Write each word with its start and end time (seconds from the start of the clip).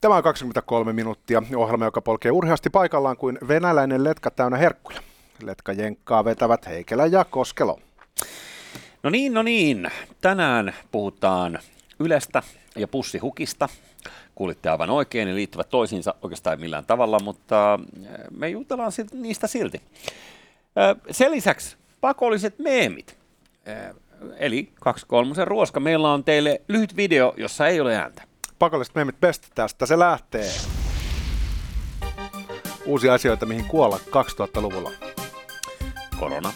Tämä 0.00 0.16
on 0.16 0.22
23 0.22 0.92
minuuttia 0.92 1.42
ohjelma, 1.56 1.84
joka 1.84 2.00
polkee 2.00 2.30
urheasti 2.30 2.70
paikallaan 2.70 3.16
kuin 3.16 3.38
venäläinen 3.48 4.04
letka 4.04 4.30
täynnä 4.30 4.56
herkkuja. 4.56 5.00
Letka 5.42 5.72
jenkkaa 5.72 6.24
vetävät 6.24 6.66
Heikelä 6.66 7.06
ja 7.06 7.24
Koskelo. 7.24 7.78
No 9.02 9.10
niin, 9.10 9.34
no 9.34 9.42
niin. 9.42 9.90
Tänään 10.20 10.74
puhutaan 10.92 11.58
Ylestä 11.98 12.42
ja 12.76 12.88
pussihukista. 12.88 13.68
Kuulitte 14.34 14.68
aivan 14.68 14.90
oikein, 14.90 15.28
ne 15.28 15.34
liittyvät 15.34 15.68
toisiinsa 15.68 16.14
oikeastaan 16.22 16.60
millään 16.60 16.86
tavalla, 16.86 17.18
mutta 17.18 17.80
me 18.36 18.48
jutellaan 18.48 18.92
niistä 19.12 19.46
silti. 19.46 19.80
Sen 21.10 21.30
lisäksi 21.30 21.76
pakolliset 22.00 22.58
meemit. 22.58 23.18
Eli 24.36 24.72
kaksi 24.80 25.06
kolmosen 25.06 25.46
ruoska. 25.46 25.80
Meillä 25.80 26.12
on 26.12 26.24
teille 26.24 26.60
lyhyt 26.68 26.96
video, 26.96 27.34
jossa 27.36 27.66
ei 27.66 27.80
ole 27.80 27.96
ääntä. 27.96 28.29
Pakolliset 28.60 28.94
meemit 28.94 29.20
best 29.20 29.46
tästä, 29.54 29.86
se 29.86 29.98
lähtee. 29.98 30.50
Uusia 32.84 33.14
asioita, 33.14 33.46
mihin 33.46 33.64
kuolla 33.64 33.96
2000-luvulla. 33.96 34.90
Korona. 36.18 36.52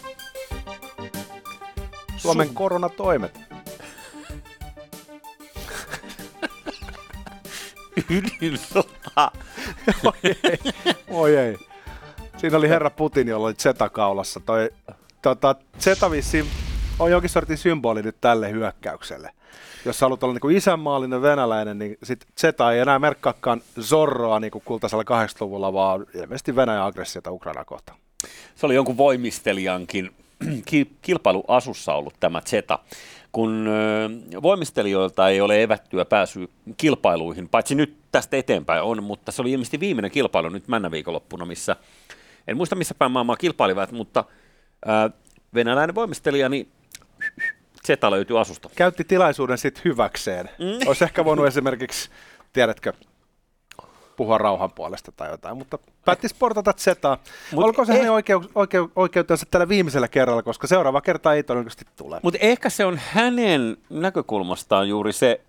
Suomen 2.17 2.47
Sun... 2.47 2.57
koronatoimet. 2.57 3.41
Ydinsota. 8.11 9.33
Oi 10.05 10.13
ei. 10.25 10.73
Oi 11.11 11.37
ei. 11.37 11.59
Siinä 12.37 12.57
oli 12.57 12.69
herra 12.69 12.91
Putin, 12.91 13.29
jolla 13.29 13.47
oli 13.47 13.55
Z-kaulassa. 13.55 14.41
Toi, 14.41 14.71
tota, 15.23 15.55
Z 15.81 15.87
vissiin 16.11 16.47
on 16.99 17.11
jonkin 17.11 17.31
sortin 17.31 17.59
symboli 17.59 18.03
nyt 18.03 18.17
tälle 18.21 18.51
hyökkäykselle. 18.51 19.31
Jos 19.85 20.01
haluat 20.01 20.23
olla 20.23 20.39
niin 20.43 20.57
isänmaallinen 20.57 21.23
venäläinen, 21.23 21.79
niin 21.79 21.99
sit 22.03 22.27
Z 22.41 22.45
ei 22.45 22.79
enää 22.79 22.99
merkkaakaan 22.99 23.61
Zorroa 23.81 24.41
niin 24.41 24.51
kuin 24.51 24.63
kultaisella 24.65 25.03
80-luvulla, 25.03 25.73
vaan 25.73 26.07
ilmeisesti 26.15 26.57
Venäjän 26.57 26.83
aggressiota 26.83 27.31
Ukraina 27.31 27.65
kohtaan. 27.65 27.99
Se 28.55 28.67
oli 28.67 28.75
jonkun 28.75 28.97
voimistelijankin 28.97 30.11
kilpailuasussa 31.03 31.95
ollut 31.95 32.15
tämä 32.21 32.41
Z, 32.41 32.53
kun 33.33 33.69
voimistelijoilta 34.43 35.29
ei 35.29 35.41
ole 35.41 35.63
evättyä 35.63 36.05
pääsyä 36.05 36.47
kilpailuihin, 36.77 37.49
paitsi 37.49 37.75
nyt 37.75 37.97
tästä 38.13 38.37
eteenpäin 38.37 38.83
on, 38.83 39.03
mutta 39.03 39.33
se 39.33 39.43
oli 39.43 39.53
ilmeisesti 39.53 39.81
viimeinen 39.81 40.11
kilpailu 40.11 40.49
nyt 40.49 40.69
männä 40.69 40.91
viikonloppuna, 40.91 41.45
missä, 41.45 41.77
en 42.49 42.57
muista 42.57 42.77
missä 42.77 42.95
päin 42.95 43.13
maailmaa 43.13 43.37
kilpailivat, 43.37 43.93
mutta 43.93 44.25
ää, 44.87 45.11
venäläinen 45.55 45.95
voimistelija, 45.95 46.49
niin 46.49 46.69
Zeta 47.87 48.11
löytyy 48.11 48.41
asusta. 48.41 48.71
Käytti 48.77 49.05
tilaisuuden 49.05 49.59
sitten 49.59 49.85
hyväkseen. 49.85 50.51
Mm. 50.59 50.89
Olisi 50.89 51.05
ehkä 51.05 51.25
voinut 51.25 51.47
esimerkiksi, 51.47 52.11
tiedätkö, 52.53 52.93
puhua 54.17 54.39
rauhan 54.39 54.73
puolesta 54.73 55.13
tai 55.13 55.31
jotain, 55.31 55.57
mutta 55.57 55.79
päätti 56.05 56.29
sportata 56.29 56.73
Zetaa. 56.73 57.19
Mut 57.53 57.65
Olko 57.65 57.85
se 57.85 57.93
eh... 57.93 57.99
hänen 57.99 58.13
oikeu- 58.13 58.51
oikeu- 58.55 58.93
oikeutensa 58.97 59.47
tällä 59.51 59.69
viimeisellä 59.69 60.09
kerralla, 60.09 60.43
koska 60.43 60.67
seuraava 60.67 61.01
kerta 61.01 61.35
ei 61.35 61.43
todennäköisesti 61.43 61.85
tule. 61.97 62.21
Mutta 62.23 62.39
ehkä 62.43 62.71
se 62.71 62.85
on 62.85 63.01
hänen 63.13 63.77
näkökulmastaan 63.91 64.89
juuri 64.89 65.13
se 65.13 65.41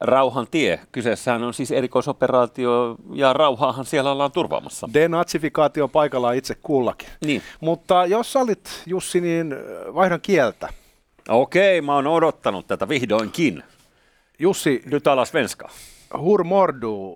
rauhan 0.00 0.46
tie. 0.50 0.80
Kyseessähän 0.92 1.42
on 1.42 1.54
siis 1.54 1.70
erikoisoperaatio 1.70 2.96
ja 3.12 3.32
rauhaahan 3.32 3.84
siellä 3.84 4.12
ollaan 4.12 4.32
turvaamassa. 4.32 4.88
Denatsifikaatio 4.94 5.88
paikallaan 5.88 6.36
itse 6.36 6.54
kullakin. 6.62 7.08
Niin. 7.24 7.42
Mutta 7.60 8.06
jos 8.06 8.32
salit 8.32 8.82
Jussi, 8.86 9.20
niin 9.20 9.54
vaihdan 9.94 10.20
kieltä. 10.20 10.68
Okei, 11.28 11.80
mä 11.80 11.94
oon 11.94 12.06
odottanut 12.06 12.66
tätä 12.66 12.88
vihdoinkin. 12.88 13.62
Jussi. 14.38 14.82
Nyt 14.86 15.06
alas 15.06 15.34
venska. 15.34 15.68
Hur 16.18 16.44
mår 16.44 16.72
du? 16.80 17.14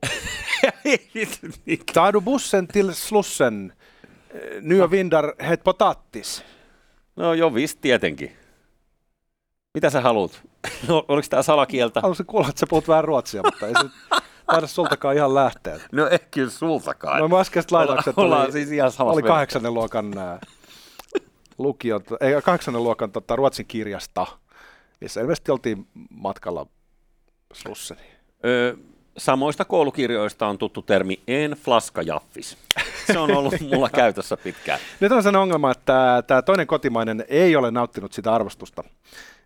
Tar 1.94 2.12
du 2.12 2.20
bussen 2.20 2.68
till 2.68 2.92
Slussen? 2.92 3.72
Nya 4.60 4.90
vindar 4.90 5.32
het 5.40 5.64
potatis? 5.64 6.44
No 7.16 7.34
jo 7.34 7.54
visst, 7.54 7.78
tietenkin. 7.80 8.36
Mitä 9.74 9.90
sä 9.90 10.00
haluat? 10.00 10.42
Oliko 11.08 11.26
tämä 11.30 11.42
salakieltä? 11.42 12.00
Haluaisin 12.00 12.26
kuulla, 12.26 12.48
että 12.48 12.60
sä 12.60 12.66
puhut 12.70 12.88
vähän 12.88 13.04
ruotsia, 13.04 13.42
mutta 13.44 13.66
ei 13.66 13.74
se 13.74 13.88
taida 14.46 14.66
sultakaan 14.66 15.16
ihan 15.16 15.34
lähteä. 15.34 15.80
No 15.92 16.08
ehkä 16.08 16.48
sultakaan. 16.48 17.20
No 17.20 17.28
mä 17.28 17.40
äskeiset 17.40 17.70
laitaukset 17.70 18.18
oli, 18.18 18.52
siis 18.52 18.70
ihan 18.70 18.92
oli 18.98 19.22
kahdeksannen 19.22 19.74
luokan 19.74 20.18
ää, 20.18 20.40
lukion, 21.62 22.00
ei 22.20 22.42
kahdeksannen 22.42 22.84
luokan 22.84 23.12
tota, 23.12 23.36
ruotsin 23.36 23.66
kirjasta, 23.66 24.26
missä 25.00 25.20
ilmeisesti 25.20 25.52
oltiin 25.52 25.86
matkalla 26.10 26.66
Slusseniin. 27.52 28.12
Öö, 28.44 28.76
samoista 29.16 29.64
koulukirjoista 29.64 30.46
on 30.46 30.58
tuttu 30.58 30.82
termi 30.82 31.20
en 31.28 31.50
flaska 31.50 32.02
jaffis. 32.02 32.56
Se 33.06 33.18
on 33.18 33.36
ollut 33.36 33.54
mulla 33.72 33.88
käytössä 33.88 34.36
pitkään. 34.36 34.80
Nyt 35.00 35.12
on 35.12 35.22
sen 35.22 35.36
ongelma, 35.36 35.70
että 35.70 36.22
tämä 36.26 36.42
toinen 36.42 36.66
kotimainen 36.66 37.24
ei 37.28 37.56
ole 37.56 37.70
nauttinut 37.70 38.12
sitä 38.12 38.34
arvostusta, 38.34 38.84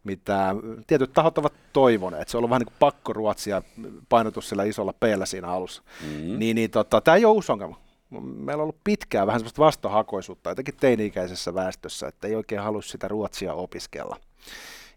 mitä 0.05 0.55
tietyt 0.87 1.13
tahot 1.13 1.39
ovat 1.39 1.53
toivoneet. 1.73 2.29
Se 2.29 2.37
on 2.37 2.39
ollut 2.39 2.51
vähän 2.51 2.61
niin 2.61 2.67
kuin 2.67 2.79
pakko 2.79 3.13
ruotsia 3.13 3.63
painotus 4.09 4.49
sillä 4.49 4.65
isolla 4.65 4.93
p 4.93 5.03
siinä 5.25 5.49
alussa. 5.49 5.83
Mm-hmm. 6.03 6.39
Niin, 6.39 6.55
niin 6.55 6.71
tota, 6.71 7.01
tämä 7.01 7.17
ei 7.17 7.25
ole 7.25 7.35
uusi 7.35 7.53
ongelma. 7.53 7.84
Meillä 8.21 8.61
on 8.61 8.63
ollut 8.63 8.85
pitkään 8.85 9.27
vähän 9.27 9.41
sellaista 9.41 9.63
vastahakoisuutta, 9.63 10.51
jotenkin 10.51 10.75
teini-ikäisessä 10.81 11.55
väestössä, 11.55 12.09
että 12.09 12.29
ei 12.29 12.35
oikein 12.35 12.61
halua 12.61 12.83
sitä 12.83 13.09
ruotsia 13.09 13.55
opiskella. 13.55 14.17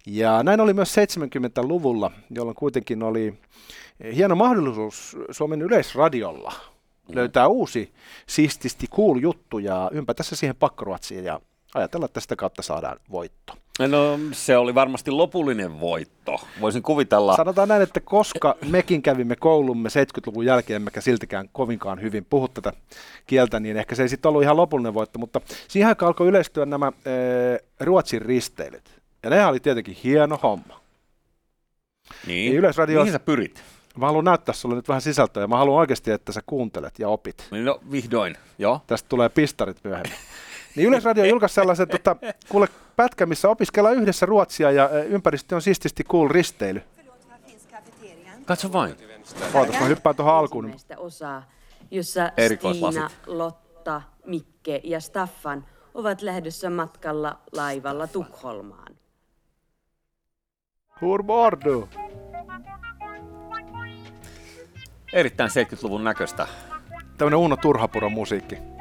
Ja 0.06 0.44
näin 0.44 0.60
oli 0.60 0.74
myös 0.74 0.96
70-luvulla, 0.98 2.12
jolloin 2.30 2.56
kuitenkin 2.56 3.04
oli 3.04 3.34
hieno 4.16 4.36
mahdollisuus 4.36 5.18
Suomen 5.32 5.62
yleisradiolla 5.62 6.54
mm. 7.10 7.16
löytää 7.16 7.48
uusi 7.48 7.94
siististi 8.28 8.88
cool 8.88 9.18
juttu 9.18 9.60
ja 9.60 9.90
ympätä 9.94 10.24
se 10.24 10.36
siihen 10.36 10.56
pakkoruotsiin 10.56 11.24
ja 11.24 11.40
ajatella, 11.76 12.06
että 12.06 12.20
sitä 12.20 12.36
kautta 12.36 12.62
saadaan 12.62 13.00
voitto. 13.12 13.54
No 13.80 14.20
se 14.32 14.58
oli 14.58 14.76
varmasti 14.76 15.12
lopullinen 15.12 15.80
voitto. 15.80 16.42
Voisin 16.62 16.84
kuvitella. 16.84 17.36
Sanotaan 17.36 17.68
näin, 17.68 17.82
että 17.82 18.00
koska 18.00 18.56
mekin 18.70 19.02
kävimme 19.02 19.36
koulumme 19.36 19.90
70-luvun 19.90 20.46
jälkeen, 20.46 20.76
emmekä 20.76 21.02
siltikään 21.02 21.50
kovinkaan 21.52 22.02
hyvin 22.02 22.26
puhu 22.26 22.48
tätä 22.48 22.74
kieltä, 23.28 23.60
niin 23.60 23.78
ehkä 23.78 23.96
se 23.96 24.02
ei 24.02 24.10
sitten 24.10 24.30
ollut 24.30 24.44
ihan 24.44 24.58
lopullinen 24.58 24.94
voitto, 24.94 25.20
mutta 25.20 25.42
siihen 25.68 25.88
aikaan 25.88 26.08
alkoi 26.08 26.28
yleistyä 26.28 26.66
nämä 26.66 26.92
e, 27.06 27.12
Ruotsin 27.80 28.22
risteilyt. 28.22 29.02
Ja 29.24 29.30
ne 29.30 29.46
oli 29.46 29.60
tietenkin 29.60 29.98
hieno 30.04 30.40
homma. 30.44 30.80
Niin, 32.28 32.52
niin 32.52 32.56
Yleisradio... 32.56 33.00
mihin 33.00 33.14
sä 33.14 33.20
pyrit? 33.20 33.64
Mä 33.98 34.06
haluan 34.06 34.26
näyttää 34.26 34.56
sulle 34.56 34.76
nyt 34.76 34.88
vähän 34.88 35.02
sisältöä 35.02 35.44
ja 35.44 35.48
mä 35.48 35.58
haluan 35.58 35.80
oikeasti, 35.80 36.12
että 36.12 36.32
sä 36.32 36.42
kuuntelet 36.46 37.00
ja 37.00 37.10
opit. 37.10 37.48
No 37.52 37.80
vihdoin, 37.92 38.36
joo. 38.60 38.82
Tästä 38.88 39.10
tulee 39.10 39.30
pistarit 39.30 39.78
myöhemmin. 39.84 40.14
Niin 40.78 40.88
Yleisradio 40.88 41.26
julkaisi 41.26 41.56
sellaisen, 41.56 41.88
että 41.94 42.16
kuule 42.50 42.68
pätkä, 42.96 43.26
missä 43.26 43.50
opiskellaan 43.50 43.96
yhdessä 43.96 44.26
ruotsia 44.26 44.72
ja 44.72 44.90
ympäristö 44.90 45.56
on 45.56 45.62
sististi 45.62 46.04
cool 46.04 46.28
risteily. 46.28 46.82
Katso 48.46 48.74
vain. 48.74 48.96
Ootas, 49.54 49.80
mä 49.80 49.86
hyppään 49.86 50.16
tuohon 50.16 50.36
alkuun. 50.36 50.76
Osaa, 50.98 51.44
jossa 51.92 52.32
Stina, 52.76 53.10
Lotta, 53.26 54.02
Mikke 54.26 54.82
ja 54.84 55.00
Staffan 55.00 55.66
ovat 55.94 56.22
lähdössä 56.22 56.70
matkalla 56.70 57.40
laivalla 57.52 58.08
Tukholmaan. 58.08 58.96
Hur 61.02 61.24
mår 61.24 61.58
du? 61.66 61.90
Erittäin 65.14 65.50
70-luvun 65.50 66.04
näköistä. 66.04 66.48
Tämmönen 67.18 67.40
Uno 67.40 67.58
Turhapuron 67.58 68.12
musiikki. 68.12 68.77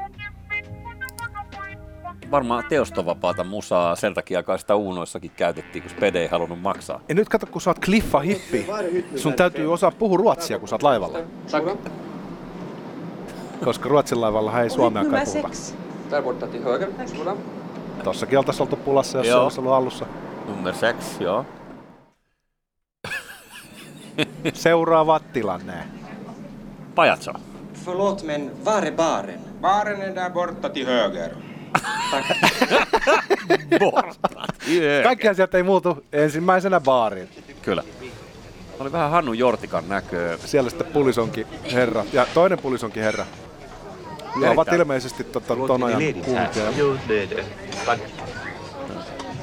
Varmaan 2.31 2.63
teostovapaata 2.69 3.43
musaa, 3.43 3.95
sen 3.95 4.13
takia 4.13 4.43
kai 4.43 4.59
sitä 4.59 4.75
Uunoissakin 4.75 5.31
käytettiin, 5.35 5.81
kun 5.81 5.91
Spede 5.91 6.21
ei 6.21 6.27
halunnut 6.27 6.61
maksaa. 6.61 7.01
Ja 7.09 7.15
nyt 7.15 7.29
kato, 7.29 7.45
kun 7.45 7.61
sä 7.61 7.69
oot 7.69 7.79
kliffa 7.79 8.19
hippi, 8.19 8.67
sun 9.15 9.33
täytyy 9.33 9.73
osaa 9.73 9.91
puhua 9.91 10.17
ruotsia, 10.17 10.59
kun 10.59 10.67
sä 10.67 10.75
oot 10.75 10.83
laivalla. 10.83 11.19
Koska 13.63 13.89
Ruotsin 13.89 14.21
laivalla 14.21 14.61
ei 14.61 14.69
suomea 14.69 15.05
kai 15.05 15.25
puhuta. 15.25 15.49
Tossakin 18.03 18.37
oltaisiin 18.37 18.61
oltu 18.61 18.75
pulassa, 18.75 19.17
jos 19.17 19.27
se 19.27 19.35
olisi 19.35 19.59
ollut 19.59 19.73
alussa. 19.73 20.05
Nummer 20.47 20.73
6, 20.73 21.23
joo. 21.23 21.45
Seuraava 24.53 25.19
tilanne. 25.19 25.73
Pajatso. 26.95 27.31
Förlåt 27.85 28.23
men 28.23 28.51
var 28.65 28.83
är 28.83 28.91
baren? 28.91 29.39
Baren 29.61 30.01
är 30.01 30.15
där 30.15 30.29
borta 30.29 30.69
till 30.69 30.87
höger. 30.87 31.46
Kaikki 35.03 35.27
asiat 35.27 35.55
ei 35.55 35.63
muutu 35.63 36.05
ensimmäisenä 36.13 36.79
baariin. 36.79 37.29
Kyllä. 37.61 37.83
Oli 38.79 38.91
vähän 38.91 39.11
Hannu 39.11 39.33
Jortikan 39.33 39.89
näköä. 39.89 40.37
Siellä 40.45 40.69
sitten 40.69 40.87
pulisonki 40.87 41.47
herra 41.73 42.05
ja 42.13 42.27
toinen 42.33 42.59
pulisonki 42.59 42.99
herra. 42.99 43.25
Ja 44.41 44.51
ovat 44.51 44.73
ilmeisesti 44.73 45.23
tota, 45.23 45.55
ton 45.55 45.83
ajan 45.83 46.01
kulkea. 46.13 46.71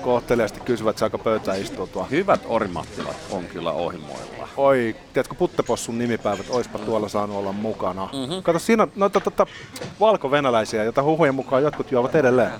Kohteliaasti 0.05 0.61
kysyvät, 0.61 0.99
saako 0.99 1.19
pöytään 1.19 1.63
istua 1.63 1.87
tuo. 1.87 2.07
Hyvät 2.11 2.41
orimattilat 2.47 3.17
on 3.31 3.45
kyllä 3.45 3.73
ohimoilla. 3.73 4.49
Oi, 4.57 4.97
tiedätkö 5.13 5.35
Puttepossun 5.35 5.99
nimipäivät, 5.99 6.47
oispa 6.51 6.79
tuolla 6.79 7.09
saanut 7.09 7.37
olla 7.37 7.53
mukana. 7.53 8.09
Mm-hmm. 8.13 8.43
Kato, 8.43 8.59
siinä 8.59 8.83
on 8.83 8.93
noita 8.97 9.21
tota, 9.21 9.47
valko-venäläisiä, 10.01 10.85
joita 10.85 11.03
huhujen 11.03 11.35
mukaan 11.35 11.63
jotkut 11.63 11.93
juovat 11.93 12.15
edelleen. 12.15 12.53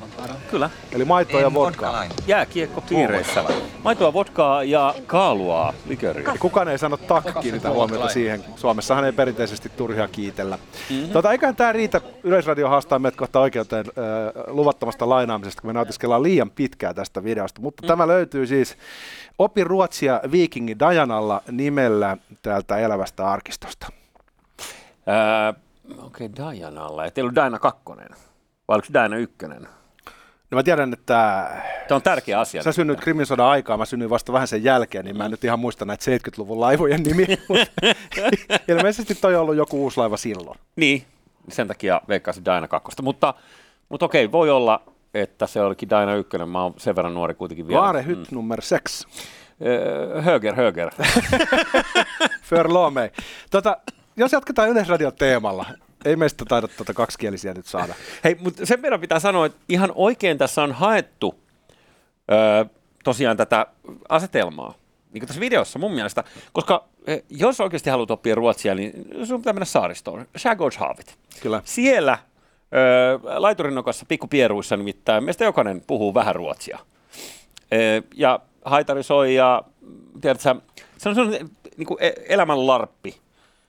Kyllä. 0.55 0.71
Eli 0.93 1.05
maitoa 1.05 1.41
ja 1.41 1.55
vodkaa. 1.55 2.05
Jääkiekko 2.27 2.81
piireissä. 2.81 3.45
Maitoa, 3.85 4.13
vodkaa 4.13 4.65
ja 4.65 4.95
kaalua 5.07 5.75
liköriä. 5.87 6.33
Kukaan 6.39 6.69
ei 6.69 6.79
sano 6.79 6.97
takki 6.97 7.33
kiinnitä 7.43 7.71
huomiota 7.71 8.09
siihen. 8.09 8.45
Suomessahan 8.57 9.05
ei 9.05 9.13
perinteisesti 9.13 9.69
turhia 9.69 10.09
kiitellä. 10.09 10.59
Mm-hmm. 10.91 11.09
Tota, 11.09 11.33
eiköhän 11.33 11.57
tämä 11.57 11.73
riitä. 11.73 12.01
Yleisradio 12.23 12.69
haastaa 12.69 12.99
meidät 12.99 13.17
kohta 13.17 13.41
oikeuteen 13.41 13.87
äh, 13.87 14.43
luvattomasta 14.47 15.09
lainaamisesta, 15.09 15.63
kun 15.63 15.69
me 15.69 15.73
nautiskellaan 15.73 16.23
liian 16.23 16.51
pitkää 16.51 16.95
tästä 16.95 17.25
videosta. 17.25 17.61
Mutta 17.61 17.83
mm. 17.83 17.87
tämä 17.87 18.07
löytyy 18.07 18.47
siis 18.47 18.77
Opi 19.39 19.65
Ruotsia 19.65 20.21
Vikingi 20.33 20.79
Dajanalla 20.79 21.43
nimellä 21.51 22.17
täältä 22.43 22.77
elävästä 22.77 23.31
arkistosta. 23.31 23.87
Äh, 25.09 25.55
Okei, 25.99 26.27
okay, 26.27 26.47
Dajanalla. 26.47 27.05
Ei 27.05 27.11
ollut 27.19 27.35
Daina 27.35 27.59
2, 27.59 27.83
vai 28.69 28.77
oliko 28.77 28.89
Daina 28.93 29.17
1? 29.17 29.37
No 30.51 30.57
mä 30.57 30.63
tiedän, 30.63 30.93
että... 30.93 31.51
Tämä 31.89 31.97
on 31.97 32.03
tärkeä 32.03 32.41
asia. 32.41 32.63
Sä 32.63 32.73
synnyit 32.73 33.01
Krimin 33.01 33.27
sodan 33.27 33.47
aikaa, 33.47 33.77
mä 33.77 33.85
synnyin 33.85 34.11
vasta 34.11 34.33
vähän 34.33 34.49
sen 34.49 34.65
jälkeen, 34.65 35.05
niin 35.05 35.17
mä 35.17 35.25
en 35.25 35.31
nyt 35.31 35.45
ihan 35.45 35.59
muista 35.59 35.85
näitä 35.85 36.05
70-luvun 36.17 36.61
laivojen 36.61 37.03
nimi. 37.03 37.27
Ilmeisesti 38.69 39.15
toi 39.15 39.35
on 39.35 39.43
ollut 39.43 39.57
joku 39.57 39.83
uusi 39.83 39.99
laiva 39.99 40.17
silloin. 40.17 40.59
Niin, 40.77 41.05
sen 41.49 41.69
takia 41.69 42.01
veikkaisin 42.09 42.45
Daina 42.45 42.69
2. 42.69 43.03
Mutta, 43.03 43.35
mutta 43.89 44.07
okei, 44.07 44.33
voi 44.33 44.51
olla, 44.51 44.83
että 45.15 45.47
se 45.47 45.61
olikin 45.61 45.91
Daina 45.91 46.15
1. 46.15 46.39
Mä 46.47 46.63
oon 46.63 46.75
sen 46.77 46.97
verran 46.97 47.15
nuori 47.15 47.35
kuitenkin 47.35 47.69
vielä. 47.69 47.81
Vaare 47.81 48.05
hytt 48.05 48.31
mm. 48.31 48.35
nummer 48.35 48.61
6. 48.61 49.07
höger, 50.21 50.55
höger. 50.55 50.91
Förlåt 52.49 52.95
Tota, 53.51 53.77
jos 54.17 54.33
jatketaan 54.33 54.69
Yleisradion 54.69 55.13
teemalla, 55.19 55.67
ei 56.05 56.17
meistä 56.17 56.45
taida 56.45 56.69
tuota 56.69 56.95
kaksikielisiä 56.95 57.55
nyt 57.55 57.67
saada. 57.67 57.95
Hei, 58.25 58.37
mutta 58.41 58.67
sen 58.67 58.83
verran 58.83 59.01
pitää 59.01 59.19
sanoa, 59.19 59.47
että 59.47 59.59
ihan 59.69 59.93
oikein 59.95 60.39
tässä 60.39 60.63
on 60.63 60.73
haettu 60.73 61.35
öö, 62.33 62.65
tosiaan 63.05 63.37
tätä 63.37 63.67
asetelmaa, 64.09 64.75
niin 65.13 65.21
kuin 65.21 65.27
tässä 65.27 65.41
videossa 65.41 65.79
mun 65.79 65.95
mielestä, 65.95 66.25
koska 66.53 66.85
jos 67.31 67.61
oikeasti 67.61 67.91
haluat 67.91 68.11
oppia 68.11 68.35
ruotsia, 68.35 68.75
niin 68.75 68.93
sun 69.25 69.41
pitää 69.41 69.53
mennä 69.53 69.65
saaristoon, 69.65 70.27
Skärgårdshavet. 70.39 71.15
Kyllä. 71.43 71.63
Siellä 71.65 72.19
öö, 72.75 73.19
laiturinokassa 73.41 74.07
pikkupieruissa 74.09 74.77
nimittäin 74.77 75.25
meistä 75.25 75.45
jokainen 75.45 75.83
puhuu 75.87 76.15
vähän 76.15 76.35
ruotsia. 76.35 76.79
Öö, 77.73 78.01
ja 78.15 78.41
haitari 78.65 79.03
soi 79.03 79.35
ja 79.35 79.63
tiedätkö, 80.21 80.55
se 80.99 81.09
on 81.09 81.15
sellainen 81.15 81.51
niin 81.77 81.87
kuin 81.87 82.03
e-, 82.03 82.13
elämän 82.29 82.67
larppi 82.67 83.24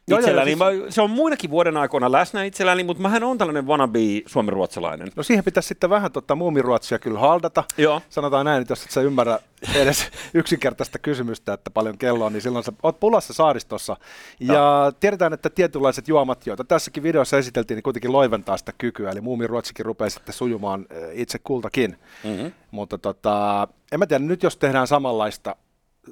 itselläni. 0.07 0.51
Joo, 0.51 0.71
joo, 0.71 0.71
siis... 0.71 0.85
mä, 0.85 0.91
se 0.91 1.01
on 1.01 1.09
muinakin 1.09 1.49
vuoden 1.49 1.77
aikoina 1.77 2.11
läsnä 2.11 2.43
itselläni, 2.43 2.83
mutta 2.83 3.03
mähän 3.03 3.23
on 3.23 3.37
tällainen 3.37 3.67
wannabe 3.67 3.99
suomenruotsalainen. 4.25 5.07
No 5.15 5.23
siihen 5.23 5.45
pitäisi 5.45 5.67
sitten 5.67 5.89
vähän 5.89 6.11
tota, 6.11 6.35
muumiruotsia 6.35 6.99
kyllä 6.99 7.19
haldata. 7.19 7.63
Joo. 7.77 8.01
Sanotaan 8.09 8.45
näin, 8.45 8.61
että 8.61 8.71
jos 8.71 8.83
et 8.83 8.91
sä 8.91 9.01
ymmärrä 9.01 9.39
edes 9.75 10.07
yksinkertaista 10.33 10.99
kysymystä, 10.99 11.53
että 11.53 11.71
paljon 11.71 11.97
kello 11.97 12.25
on, 12.25 12.33
niin 12.33 12.41
silloin 12.41 12.63
sä 12.63 12.73
oot 12.83 12.99
pulassa 12.99 13.33
saaristossa. 13.33 13.97
Ja 14.39 14.53
no. 14.85 14.91
tiedetään, 14.99 15.33
että 15.33 15.49
tietynlaiset 15.49 16.07
juomat, 16.07 16.47
joita 16.47 16.63
tässäkin 16.63 17.03
videossa 17.03 17.37
esiteltiin, 17.37 17.75
niin 17.75 17.83
kuitenkin 17.83 18.11
loiventaa 18.11 18.57
sitä 18.57 18.73
kykyä. 18.77 19.11
Eli 19.11 19.21
muumiruotsikin 19.21 19.85
rupeaa 19.85 20.09
sitten 20.09 20.33
sujumaan 20.33 20.85
eh, 20.89 21.09
itse 21.13 21.39
kultakin. 21.39 21.97
Mm-hmm. 22.23 22.51
Mutta 22.71 22.97
tota, 22.97 23.67
en 23.91 23.99
mä 23.99 24.05
tiedä, 24.05 24.25
nyt 24.25 24.43
jos 24.43 24.57
tehdään 24.57 24.87
samanlaista, 24.87 25.55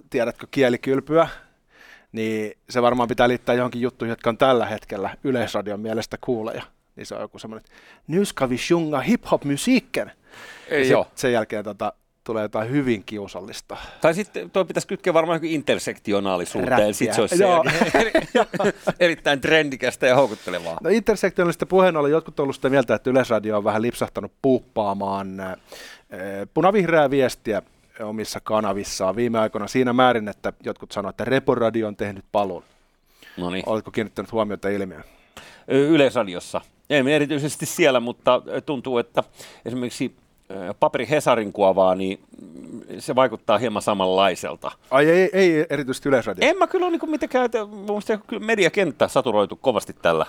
tiedätkö, 0.10 0.48
kielikylpyä, 0.52 1.28
niin 2.14 2.58
se 2.70 2.82
varmaan 2.82 3.08
pitää 3.08 3.28
liittää 3.28 3.56
johonkin 3.56 3.82
juttuihin, 3.82 4.12
jotka 4.12 4.30
on 4.30 4.38
tällä 4.38 4.66
hetkellä 4.66 5.18
Yleisradion 5.24 5.80
mielestä 5.80 6.18
kuuleja. 6.22 6.64
Niin 6.96 7.06
se 7.06 7.16
on 7.16 7.22
joku 7.22 7.40
semmoinen, 7.40 7.70
nu 8.08 8.26
ska 8.26 8.50
vi 8.50 8.58
sjunga 8.58 9.00
hip-hop-musiikken. 9.00 10.12
Ei 10.70 10.90
joo. 10.90 11.08
Sen 11.16 11.34
jälkeen 11.34 11.64
tota, 11.64 11.94
tulee 12.24 12.42
jotain 12.42 12.70
hyvin 12.70 13.04
kiusallista. 13.04 13.78
Tai 14.02 14.14
sitten 14.14 14.52
tuo 14.52 14.66
pitäisi 14.66 14.88
kytkeä 14.88 15.14
varmaan 15.14 15.36
jokin 15.36 15.52
intersektionaalisuuteen, 15.52 16.94
sitten 16.94 17.16
se 17.16 17.22
olisi 17.22 17.38
se 17.38 17.46
erittäin 19.00 19.42
trendikästä 19.42 20.08
ja 20.08 20.16
houkuttelevaa. 20.16 20.78
No 20.84 20.90
intersektionaalista 20.90 21.66
puheen 21.66 21.98
oli 21.98 22.12
jotkut 22.12 22.40
ollut 22.40 22.56
sitä 22.56 22.70
mieltä, 22.70 22.96
että 22.96 23.10
Yleisradio 23.10 23.58
on 23.58 23.64
vähän 23.64 23.82
lipsahtanut 23.82 24.32
puuppaamaan 24.42 25.40
äh, 25.40 25.56
punavihreää 26.54 27.10
viestiä 27.10 27.62
omissa 28.00 28.40
kanavissaan 28.40 29.16
viime 29.16 29.40
aikoina 29.40 29.68
siinä 29.68 29.94
määrin, 29.94 30.28
että 30.28 30.54
jotkut 30.64 30.92
sanoivat, 30.92 31.14
että 31.14 31.26
Reporadio 31.26 31.88
on 31.88 31.96
tehnyt 31.96 32.26
palun. 32.32 32.64
Noniin. 33.38 33.64
Oletko 33.66 33.92
kiinnittänyt 33.92 34.32
huomiota 34.32 34.70
ilmiöön? 34.70 35.04
Yleisradiossa. 35.68 36.62
Ei 36.90 37.14
erityisesti 37.14 37.66
siellä, 37.66 38.00
mutta 38.00 38.42
tuntuu, 38.66 38.98
että 38.98 39.24
esimerkiksi 39.66 40.16
paperi 40.80 41.10
Hesarin 41.10 41.54
kuvaa, 41.54 41.96
niin 41.96 42.20
se 43.00 43.16
vaikuttaa 43.16 43.58
hieman 43.58 43.82
samanlaiselta. 43.82 44.72
Ai 44.92 45.10
ei, 45.10 45.30
ei 45.34 45.66
erityisesti 45.70 46.10
Yleisradio? 46.10 46.50
En 46.50 46.58
mä 46.58 46.68
kyllä 46.68 46.86
ole 46.86 46.98
niin 46.98 47.12
mitenkään, 47.12 47.46
että 47.46 47.66
mun 47.66 47.86
mielestä 47.86 48.20
mediakenttä 48.40 49.08
saturoitu 49.08 49.56
kovasti 49.56 49.94
tällä 50.02 50.26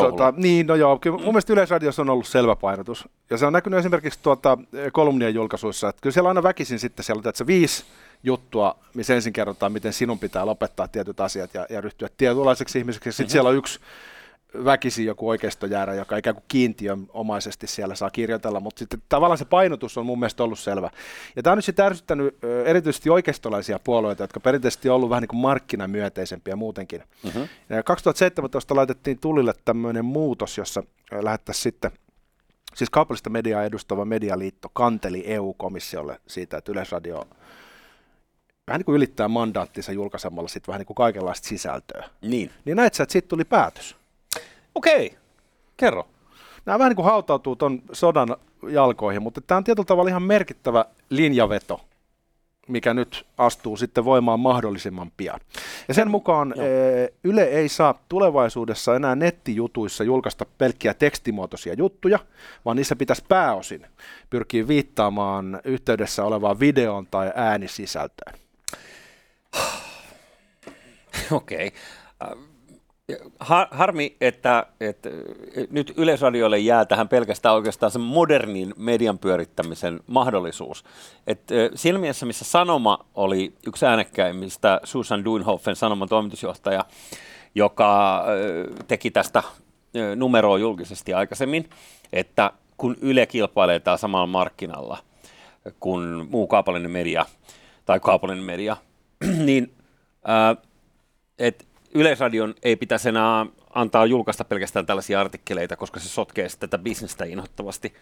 Tota, 0.00 0.34
niin, 0.36 0.66
no 0.66 0.74
joo, 0.74 0.98
kyllä 0.98 1.16
mun 1.16 1.26
mielestä 1.26 1.52
Yleisradiossa 1.52 2.02
on 2.02 2.10
ollut 2.10 2.26
selvä 2.26 2.56
painotus. 2.56 3.08
Ja 3.30 3.38
se 3.38 3.46
on 3.46 3.52
näkynyt 3.52 3.78
esimerkiksi 3.78 4.18
tuota, 4.22 4.58
kolumnien 4.92 5.34
julkaisuissa, 5.34 5.88
että 5.88 6.02
kyllä 6.02 6.14
siellä 6.14 6.28
aina 6.28 6.42
väkisin 6.42 6.78
sitten 6.78 7.04
siellä 7.04 7.20
on 7.20 7.28
että 7.28 7.46
viisi 7.46 7.84
juttua, 8.22 8.76
missä 8.94 9.14
ensin 9.14 9.32
kerrotaan, 9.32 9.72
miten 9.72 9.92
sinun 9.92 10.18
pitää 10.18 10.46
lopettaa 10.46 10.88
tietyt 10.88 11.20
asiat 11.20 11.54
ja, 11.54 11.66
ja 11.70 11.80
ryhtyä 11.80 12.08
tietynlaiseksi 12.16 12.78
ihmiseksi. 12.78 13.12
Sitten 13.12 13.24
mm-hmm. 13.24 13.32
siellä 13.32 13.50
on 13.50 13.56
yksi 13.56 13.80
väkisin 14.64 15.06
joku 15.06 15.28
oikeistojäärä, 15.28 15.94
joka 15.94 16.16
ikään 16.16 16.36
kuin 16.36 16.44
kiintiöomaisesti 16.48 17.66
siellä 17.66 17.94
saa 17.94 18.10
kirjoitella, 18.10 18.60
mutta 18.60 18.78
sitten 18.78 19.02
tavallaan 19.08 19.38
se 19.38 19.44
painotus 19.44 19.98
on 19.98 20.06
mun 20.06 20.18
mielestä 20.18 20.44
ollut 20.44 20.58
selvä. 20.58 20.90
Ja 21.36 21.42
tämä 21.42 21.52
on 21.52 21.58
nyt 21.58 21.64
sitten 21.64 21.86
ärsyttänyt 21.86 22.38
erityisesti 22.64 23.10
oikeistolaisia 23.10 23.78
puolueita, 23.84 24.22
jotka 24.22 24.40
perinteisesti 24.40 24.88
on 24.88 24.96
ollut 24.96 25.10
vähän 25.10 25.22
niin 25.22 25.28
kuin 25.28 25.40
markkinamyönteisempiä 25.40 26.56
muutenkin. 26.56 27.02
Mm-hmm. 27.24 27.48
Ja 27.68 27.82
2017 27.82 28.74
laitettiin 28.74 29.18
tulille 29.20 29.52
tämmöinen 29.64 30.04
muutos, 30.04 30.58
jossa 30.58 30.82
lähettäisiin 31.20 31.62
sitten 31.62 31.90
siis 32.74 32.90
kaupallista 32.90 33.30
mediaa 33.30 33.64
edustava 33.64 34.04
medialiitto 34.04 34.68
kanteli 34.72 35.22
EU-komissiolle 35.26 36.20
siitä, 36.26 36.56
että 36.56 36.72
Yleisradio 36.72 37.24
vähän 38.68 38.78
niin 38.78 38.84
kuin 38.84 38.96
ylittää 38.96 39.28
mandaattinsa 39.28 39.92
julkaisemalla 39.92 40.48
sitten 40.48 40.72
vähän 40.72 40.78
niin 40.78 40.86
kuin 40.86 40.94
kaikenlaista 40.94 41.48
sisältöä. 41.48 42.08
Niin. 42.22 42.50
Niin 42.64 42.76
näet 42.76 42.94
sä, 42.94 43.02
että 43.02 43.12
siitä 43.12 43.28
tuli 43.28 43.44
päätös. 43.44 43.97
Okei, 44.74 45.16
kerro. 45.76 46.08
Nämä 46.66 46.78
vähän 46.78 46.90
niin 46.90 46.96
kuin 46.96 47.06
hautautuu 47.06 47.56
tuon 47.56 47.82
sodan 47.92 48.36
jalkoihin, 48.68 49.22
mutta 49.22 49.40
tämä 49.40 49.56
on 49.56 49.64
tietyllä 49.64 49.86
tavalla 49.86 50.08
ihan 50.10 50.22
merkittävä 50.22 50.84
linjaveto, 51.10 51.80
mikä 52.68 52.94
nyt 52.94 53.26
astuu 53.38 53.76
sitten 53.76 54.04
voimaan 54.04 54.40
mahdollisimman 54.40 55.12
pian. 55.16 55.40
Ja 55.88 55.94
sen 55.94 56.10
mukaan 56.10 56.54
Joo. 56.56 56.66
Eh, 56.66 57.08
Yle 57.24 57.42
ei 57.42 57.68
saa 57.68 57.98
tulevaisuudessa 58.08 58.96
enää 58.96 59.14
nettijutuissa 59.14 60.04
julkaista 60.04 60.46
pelkkiä 60.58 60.94
tekstimuotoisia 60.94 61.74
juttuja, 61.74 62.18
vaan 62.64 62.76
niissä 62.76 62.96
pitäisi 62.96 63.24
pääosin 63.28 63.86
pyrkiä 64.30 64.68
viittaamaan 64.68 65.60
yhteydessä 65.64 66.24
olevaan 66.24 66.60
videoon 66.60 67.06
tai 67.06 67.32
äänisisältöön. 67.34 68.38
Okei. 71.30 71.66
Okay 72.20 72.47
harmi, 73.70 74.16
että, 74.20 74.66
että 74.80 75.10
nyt 75.70 75.92
Yleisradiolle 75.96 76.58
jää 76.58 76.84
tähän 76.84 77.08
pelkästään 77.08 77.54
oikeastaan 77.54 77.92
se 77.92 77.98
modernin 77.98 78.74
median 78.76 79.18
pyörittämisen 79.18 80.00
mahdollisuus. 80.06 80.84
Et 81.26 81.42
siinä 81.74 81.98
mielessä, 81.98 82.26
missä 82.26 82.44
Sanoma 82.44 83.06
oli 83.14 83.52
yksi 83.66 83.86
äänekkäimmistä, 83.86 84.80
Susan 84.84 85.24
Duinhofen 85.24 85.76
Sanoman 85.76 86.08
toimitusjohtaja, 86.08 86.84
joka 87.54 88.24
teki 88.88 89.10
tästä 89.10 89.42
numeroa 90.16 90.58
julkisesti 90.58 91.14
aikaisemmin, 91.14 91.70
että 92.12 92.50
kun 92.76 92.96
Yle 93.00 93.26
kilpailee 93.26 93.80
täällä 93.80 93.98
samalla 93.98 94.26
markkinalla 94.26 94.98
kuin 95.80 96.28
muu 96.30 96.46
kaupallinen 96.46 96.90
media 96.90 97.26
tai 97.84 98.00
kaupallinen 98.00 98.44
media, 98.44 98.76
niin 99.46 99.74
että 101.38 101.64
Yleisradion 101.94 102.54
ei 102.62 102.76
pitäisi 102.76 103.08
enää 103.08 103.46
antaa 103.74 104.06
julkaista 104.06 104.44
pelkästään 104.44 104.86
tällaisia 104.86 105.20
artikkeleita, 105.20 105.76
koska 105.76 106.00
se 106.00 106.08
sotkee 106.08 106.48
tätä 106.60 106.78
bisnestä 106.78 107.24
inhottavasti. 107.24 107.94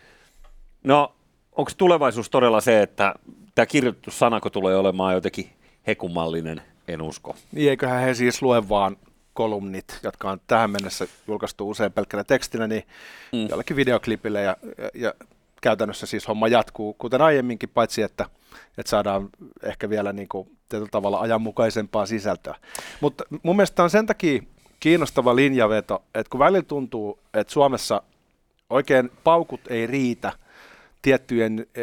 No, 0.85 1.15
onko 1.53 1.71
tulevaisuus 1.77 2.31
todella 2.31 2.61
se, 2.61 2.83
että 2.83 3.15
tämä 3.55 3.67
kirjoitettu 3.67 4.11
sanako 4.11 4.51
tulee 4.51 4.77
olemaan 4.77 5.15
jotenkin 5.15 5.51
hekumallinen? 5.87 6.63
En 6.89 7.03
usko. 7.03 7.37
Niin, 7.53 7.71
eiköhän 7.71 8.03
he 8.03 8.15
siis 8.15 8.43
lue 8.43 8.69
vaan 8.69 8.97
kolumnit, 9.33 9.99
jotka 10.03 10.31
on 10.31 10.41
tähän 10.47 10.71
mennessä 10.71 11.07
julkaistu 11.29 11.71
usein 11.71 11.93
pelkkänä 11.93 12.25
tekstinä, 12.25 12.67
niin 12.67 12.83
mm. 13.33 13.49
jollekin 13.49 13.77
videoklipille 13.77 14.43
ja, 14.43 14.57
ja, 14.79 14.91
ja 14.95 15.15
käytännössä 15.61 16.07
siis 16.07 16.29
homma 16.29 16.49
jatkuu, 16.49 16.95
kuten 16.95 17.23
aiemminkin, 17.23 17.69
paitsi 17.69 18.03
että, 18.03 18.27
että 18.79 18.91
saadaan 18.91 19.29
ehkä 19.63 19.91
vielä 19.91 20.13
niin 20.13 20.29
kuin, 20.29 20.49
tietyllä 20.69 20.91
tavalla 20.91 21.21
ajanmukaisempaa 21.21 22.07
sisältöä. 22.07 22.55
Mutta 23.01 23.25
mun 23.43 23.57
mielestä 23.57 23.83
on 23.83 23.91
sen 23.91 24.07
takia 24.07 24.43
kiinnostava 24.81 25.37
linjaveto, 25.37 26.03
että 26.15 26.31
kun 26.31 26.41
välillä 26.41 26.63
tuntuu, 26.63 27.19
että 27.35 27.53
Suomessa 27.53 28.03
oikein 28.71 29.11
paukut 29.25 29.61
ei 29.71 29.87
riitä– 29.87 30.33
tiettyjen 31.07 31.67
e, 31.75 31.83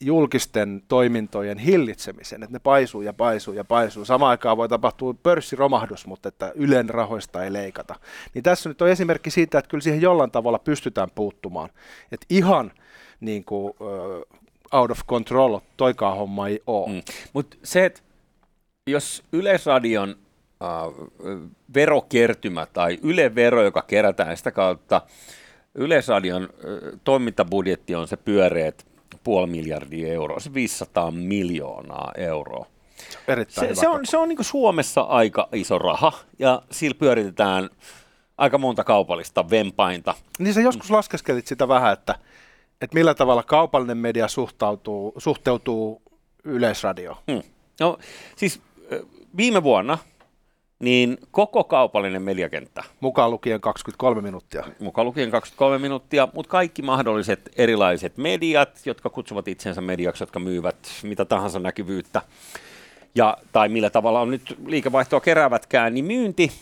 julkisten 0.00 0.82
toimintojen 0.88 1.58
hillitsemisen, 1.58 2.42
että 2.42 2.52
ne 2.52 2.58
paisuu 2.58 3.02
ja 3.02 3.12
paisuu 3.12 3.54
ja 3.54 3.64
paisuu. 3.64 4.04
Samaan 4.04 4.30
aikaan 4.30 4.56
voi 4.56 4.68
tapahtua 4.68 5.14
pörssiromahdus, 5.22 6.06
mutta 6.06 6.28
että 6.28 6.52
Ylen 6.54 6.90
rahoista 6.90 7.44
ei 7.44 7.52
leikata. 7.52 7.94
Niin 8.34 8.42
tässä 8.42 8.68
nyt 8.68 8.82
on 8.82 8.88
esimerkki 8.88 9.30
siitä, 9.30 9.58
että 9.58 9.68
kyllä 9.68 9.82
siihen 9.82 10.00
jollain 10.00 10.30
tavalla 10.30 10.58
pystytään 10.58 11.10
puuttumaan. 11.14 11.70
Että 12.12 12.26
ihan 12.30 12.72
niin 13.20 13.44
kuin, 13.44 13.74
out 14.72 14.90
of 14.90 15.00
control 15.06 15.58
toikaa 15.76 16.14
homma 16.14 16.48
ei 16.48 16.62
ole. 16.66 16.88
Mm. 16.88 17.02
Mutta 17.32 17.56
se, 17.62 17.84
että 17.84 18.00
jos 18.86 19.22
Yleisradion 19.32 20.16
uh, 20.60 21.08
verokertymä 21.74 22.66
tai 22.66 22.98
Yle 23.02 23.34
vero, 23.34 23.62
joka 23.62 23.82
kerätään 23.82 24.36
sitä 24.36 24.50
kautta, 24.50 25.02
Yleisradion 25.74 26.48
toimintabudjetti 27.04 27.94
on 27.94 28.08
se 28.08 28.16
pyöreät 28.16 28.86
puoli 29.24 29.46
miljardia 29.46 30.12
euroa, 30.12 30.40
se 30.40 30.54
500 30.54 31.10
miljoonaa 31.10 32.12
euroa. 32.16 32.66
Erittäin 33.28 33.68
se, 33.68 33.80
se 33.80 33.88
on, 33.88 34.06
se 34.06 34.16
on 34.16 34.28
niin 34.28 34.44
Suomessa 34.44 35.00
aika 35.00 35.48
iso 35.52 35.78
raha 35.78 36.12
ja 36.38 36.62
sillä 36.70 36.94
pyöritetään 36.98 37.70
aika 38.38 38.58
monta 38.58 38.84
kaupallista 38.84 39.50
vempainta. 39.50 40.14
Niin 40.38 40.54
sä 40.54 40.60
joskus 40.60 40.90
laskeskelit 40.90 41.46
sitä 41.46 41.68
vähän, 41.68 41.92
että, 41.92 42.14
että 42.80 42.94
millä 42.94 43.14
tavalla 43.14 43.42
kaupallinen 43.42 43.96
media 43.96 44.28
suhtautuu, 44.28 45.12
suhteutuu 45.18 46.02
Yleisradioon. 46.44 47.16
Hmm. 47.32 47.42
No 47.80 47.98
siis 48.36 48.60
viime 49.36 49.62
vuonna 49.62 49.98
niin 50.78 51.18
koko 51.30 51.64
kaupallinen 51.64 52.22
mediakenttä. 52.22 52.84
Mukaan 53.00 53.30
lukien 53.30 53.60
23 53.60 54.20
minuuttia. 54.20 54.64
Mukaan 54.80 55.06
lukien 55.06 55.30
23 55.30 55.78
minuuttia, 55.78 56.28
mutta 56.34 56.50
kaikki 56.50 56.82
mahdolliset 56.82 57.50
erilaiset 57.56 58.16
mediat, 58.16 58.80
jotka 58.86 59.10
kutsuvat 59.10 59.48
itsensä 59.48 59.80
mediaksi, 59.80 60.22
jotka 60.22 60.38
myyvät 60.38 60.76
mitä 61.02 61.24
tahansa 61.24 61.58
näkyvyyttä, 61.58 62.22
ja, 63.14 63.36
tai 63.52 63.68
millä 63.68 63.90
tavalla 63.90 64.20
on 64.20 64.30
nyt 64.30 64.56
liikevaihtoa 64.66 65.20
keräävätkään, 65.20 65.94
niin 65.94 66.04
myynti, 66.04 66.52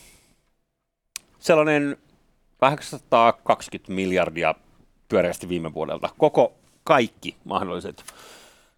sellainen 1.38 1.96
820 2.58 3.92
miljardia 3.92 4.54
pyöreästi 5.09 5.49
viime 5.49 5.75
vuodelta. 5.75 6.09
Koko 6.19 6.53
kaikki 6.85 7.37
mahdolliset 7.45 8.05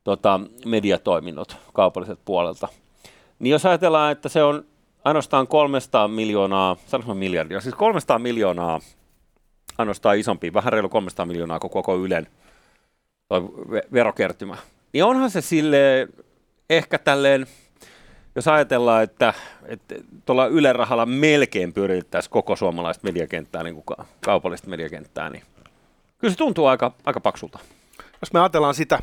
tota, 0.04 0.40
mediatoiminnot 0.64 1.56
kaupalliset 1.72 2.18
puolelta. 2.24 2.68
Niin 3.38 3.52
jos 3.52 3.66
ajatellaan, 3.66 4.12
että 4.12 4.28
se 4.28 4.42
on 4.42 4.64
ainoastaan 5.04 5.46
300 5.46 6.08
miljoonaa, 6.08 6.76
sanotaan 6.86 7.16
miljardia, 7.16 7.60
siis 7.60 7.74
300 7.74 8.18
miljoonaa 8.18 8.80
ainoastaan 9.78 10.18
isompi, 10.18 10.52
vähän 10.52 10.72
reilu 10.72 10.88
300 10.88 11.26
miljoonaa 11.26 11.58
koko, 11.58 11.82
koko 11.82 11.96
Ylen 12.04 12.26
toi 13.28 13.42
verokertymä. 13.92 14.56
Niin 14.92 15.04
onhan 15.04 15.30
se 15.30 15.40
sille 15.40 16.08
ehkä 16.70 16.98
tälleen, 16.98 17.46
jos 18.34 18.48
ajatellaan, 18.48 19.02
että, 19.02 19.34
että 19.66 19.94
tuolla 20.24 20.46
Ylen 20.46 20.76
rahalla 20.76 21.06
melkein 21.06 21.72
pyöritettäisiin 21.72 22.30
koko 22.30 22.56
suomalaista 22.56 23.04
mediakenttää, 23.04 23.62
niin 23.62 23.74
kuin 23.74 24.06
kaupallista 24.24 24.70
mediakenttää, 24.70 25.30
niin 25.30 25.42
kyllä 26.18 26.32
se 26.32 26.38
tuntuu 26.38 26.66
aika, 26.66 26.92
aika 27.04 27.20
paksulta. 27.20 27.58
Jos 28.20 28.32
me 28.32 28.40
ajatellaan 28.40 28.74
sitä 28.74 28.98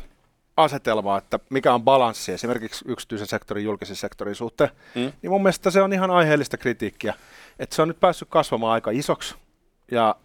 asetelmaa, 0.56 1.18
että 1.18 1.38
mikä 1.50 1.74
on 1.74 1.82
balanssi 1.82 2.32
esimerkiksi 2.32 2.84
yksityisen 2.88 3.26
sektorin 3.26 3.64
julkisen 3.64 3.96
sektorin 3.96 4.34
suhteen, 4.34 4.70
mm. 4.94 5.12
niin 5.22 5.30
mun 5.30 5.42
mielestä 5.42 5.70
se 5.70 5.82
on 5.82 5.92
ihan 5.92 6.10
aiheellista 6.10 6.56
kritiikkiä. 6.56 7.14
Että 7.58 7.76
se 7.76 7.82
on 7.82 7.88
nyt 7.88 8.00
päässyt 8.00 8.28
kasvamaan 8.30 8.72
aika 8.72 8.90
isoksi 8.90 9.34
ja 9.90 10.16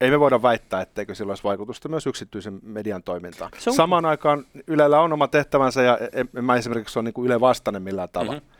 ei 0.00 0.10
me 0.10 0.20
voida 0.20 0.42
väittää, 0.42 0.80
etteikö 0.80 1.14
sillä 1.14 1.30
olisi 1.30 1.44
vaikutusta 1.44 1.88
myös 1.88 2.06
yksityisen 2.06 2.60
median 2.62 3.02
toimintaan. 3.02 3.50
On... 3.66 3.74
Samaan 3.74 4.04
aikaan 4.04 4.46
Ylellä 4.66 5.00
on 5.00 5.12
oma 5.12 5.28
tehtävänsä 5.28 5.82
ja 5.82 5.98
en, 6.12 6.28
en 6.36 6.44
mä 6.44 6.56
esimerkiksi 6.56 6.98
ole 6.98 7.04
niin 7.04 7.26
Yle 7.26 7.40
vastainen 7.40 7.82
millään 7.82 8.08
tavalla. 8.08 8.32
Mm-hmm. 8.32 8.52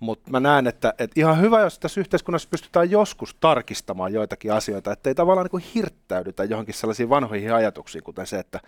Mutta 0.00 0.30
mä 0.30 0.40
näen, 0.40 0.66
että, 0.66 0.94
että 0.98 1.20
ihan 1.20 1.40
hyvä, 1.40 1.60
jos 1.60 1.78
tässä 1.78 2.00
yhteiskunnassa 2.00 2.48
pystytään 2.50 2.90
joskus 2.90 3.36
tarkistamaan 3.40 4.12
joitakin 4.12 4.52
asioita, 4.52 4.92
ettei 4.92 5.14
tavallaan 5.14 5.48
niin 5.52 5.70
hirttäydytä 5.74 6.44
johonkin 6.44 6.74
sellaisiin 6.74 7.08
vanhoihin 7.08 7.54
ajatuksiin, 7.54 8.04
kuten 8.04 8.26
se, 8.26 8.38
että 8.38 8.60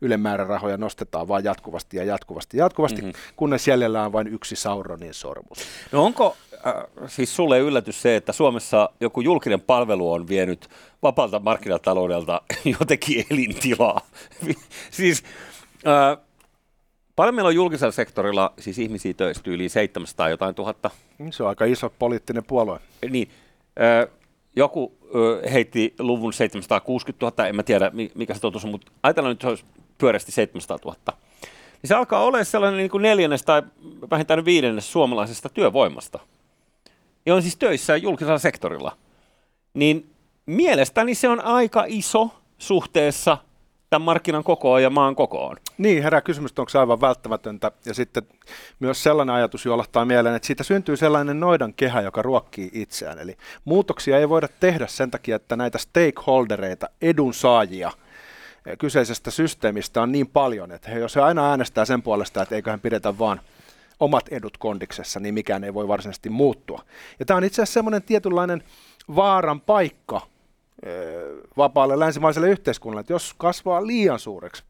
Ylen 0.00 0.20
määrärahoja 0.20 0.76
nostetaan 0.76 1.28
vain 1.28 1.44
jatkuvasti 1.44 1.96
ja 1.96 2.04
jatkuvasti 2.04 2.56
jatkuvasti, 2.56 3.02
mm-hmm. 3.02 3.20
kunnes 3.36 3.68
jäljellä 3.68 4.04
on 4.04 4.12
vain 4.12 4.26
yksi 4.26 4.56
Sauronin 4.56 5.14
sormus. 5.14 5.58
No 5.92 6.04
onko 6.04 6.36
äh, 6.66 6.74
siis 7.06 7.36
sulle 7.36 7.58
yllätys 7.58 8.02
se, 8.02 8.16
että 8.16 8.32
Suomessa 8.32 8.90
joku 9.00 9.20
julkinen 9.20 9.60
palvelu 9.60 10.12
on 10.12 10.28
vienyt 10.28 10.68
vapaalta 11.02 11.38
markkinataloudelta 11.38 12.42
jotenkin 12.80 13.26
elintilaa? 13.30 14.00
siis 14.90 15.22
äh, 15.86 16.25
Paljon 17.16 17.34
meillä 17.34 17.48
on 17.48 17.54
julkisella 17.54 17.92
sektorilla 17.92 18.52
siis 18.58 18.78
ihmisiä 18.78 19.14
töissä 19.14 19.42
yli 19.46 19.68
700 19.68 20.28
jotain 20.28 20.54
tuhatta. 20.54 20.90
Se 21.30 21.42
on 21.42 21.48
aika 21.48 21.64
iso 21.64 21.92
poliittinen 21.98 22.44
puolue. 22.44 22.80
Niin. 23.10 23.28
Äh, 23.80 24.16
joku 24.56 24.96
heitti 25.52 25.94
luvun 25.98 26.32
760 26.32 27.26
000, 27.26 27.48
en 27.48 27.56
mä 27.56 27.62
tiedä 27.62 27.92
mikä 28.14 28.34
se 28.34 28.40
totuus 28.40 28.64
on, 28.64 28.70
mutta 28.70 28.92
ajatellaan 29.02 29.32
nyt, 29.32 29.40
se 29.40 29.48
olisi 29.48 29.64
pyöreästi 29.98 30.32
700 30.32 30.78
000. 30.84 30.96
Niin 31.82 31.88
se 31.88 31.94
alkaa 31.94 32.24
olla 32.24 32.44
sellainen 32.44 32.78
niin 32.78 32.90
kuin 32.90 33.02
neljännes 33.02 33.42
tai 33.42 33.62
vähintään 34.10 34.44
viidennes 34.44 34.92
suomalaisesta 34.92 35.48
työvoimasta. 35.48 36.18
Ja 37.26 37.34
on 37.34 37.42
siis 37.42 37.56
töissä 37.56 37.96
julkisella 37.96 38.38
sektorilla. 38.38 38.96
Niin 39.74 40.10
mielestäni 40.46 41.14
se 41.14 41.28
on 41.28 41.40
aika 41.40 41.84
iso 41.86 42.30
suhteessa 42.58 43.38
tämän 43.90 44.04
markkinan 44.04 44.44
kokoon 44.44 44.82
ja 44.82 44.90
maan 44.90 45.16
kokoon. 45.16 45.56
Niin, 45.78 46.02
herää 46.02 46.20
kysymys, 46.20 46.52
onko 46.58 46.68
se 46.68 46.78
aivan 46.78 47.00
välttämätöntä. 47.00 47.72
Ja 47.84 47.94
sitten 47.94 48.22
myös 48.80 49.02
sellainen 49.02 49.34
ajatus 49.34 49.64
juolahtaa 49.64 50.04
mieleen, 50.04 50.34
että 50.34 50.46
siitä 50.46 50.64
syntyy 50.64 50.96
sellainen 50.96 51.40
noidan 51.40 51.74
kehä, 51.74 52.00
joka 52.00 52.22
ruokkii 52.22 52.70
itseään. 52.72 53.18
Eli 53.18 53.36
muutoksia 53.64 54.18
ei 54.18 54.28
voida 54.28 54.48
tehdä 54.60 54.86
sen 54.86 55.10
takia, 55.10 55.36
että 55.36 55.56
näitä 55.56 55.78
stakeholdereita, 55.78 56.88
edunsaajia 57.02 57.92
eh, 58.66 58.78
kyseisestä 58.78 59.30
systeemistä 59.30 60.02
on 60.02 60.12
niin 60.12 60.26
paljon, 60.26 60.72
että 60.72 60.90
he, 60.90 60.98
jos 60.98 61.16
he 61.16 61.20
aina 61.20 61.50
äänestää 61.50 61.84
sen 61.84 62.02
puolesta, 62.02 62.42
että 62.42 62.54
eiköhän 62.54 62.80
pidetä 62.80 63.18
vaan 63.18 63.40
omat 64.00 64.28
edut 64.28 64.56
kondiksessa, 64.58 65.20
niin 65.20 65.34
mikään 65.34 65.64
ei 65.64 65.74
voi 65.74 65.88
varsinaisesti 65.88 66.30
muuttua. 66.30 66.82
Ja 67.18 67.26
tämä 67.26 67.36
on 67.36 67.44
itse 67.44 67.62
asiassa 67.62 67.74
semmoinen 67.74 68.02
tietynlainen 68.02 68.62
vaaran 69.16 69.60
paikka 69.60 70.20
vapaalle 71.56 71.98
länsimaiselle 71.98 72.48
yhteiskunnalle, 72.48 73.00
että 73.00 73.12
jos 73.12 73.34
kasvaa 73.38 73.86
liian 73.86 74.18
suureksi, 74.18 74.64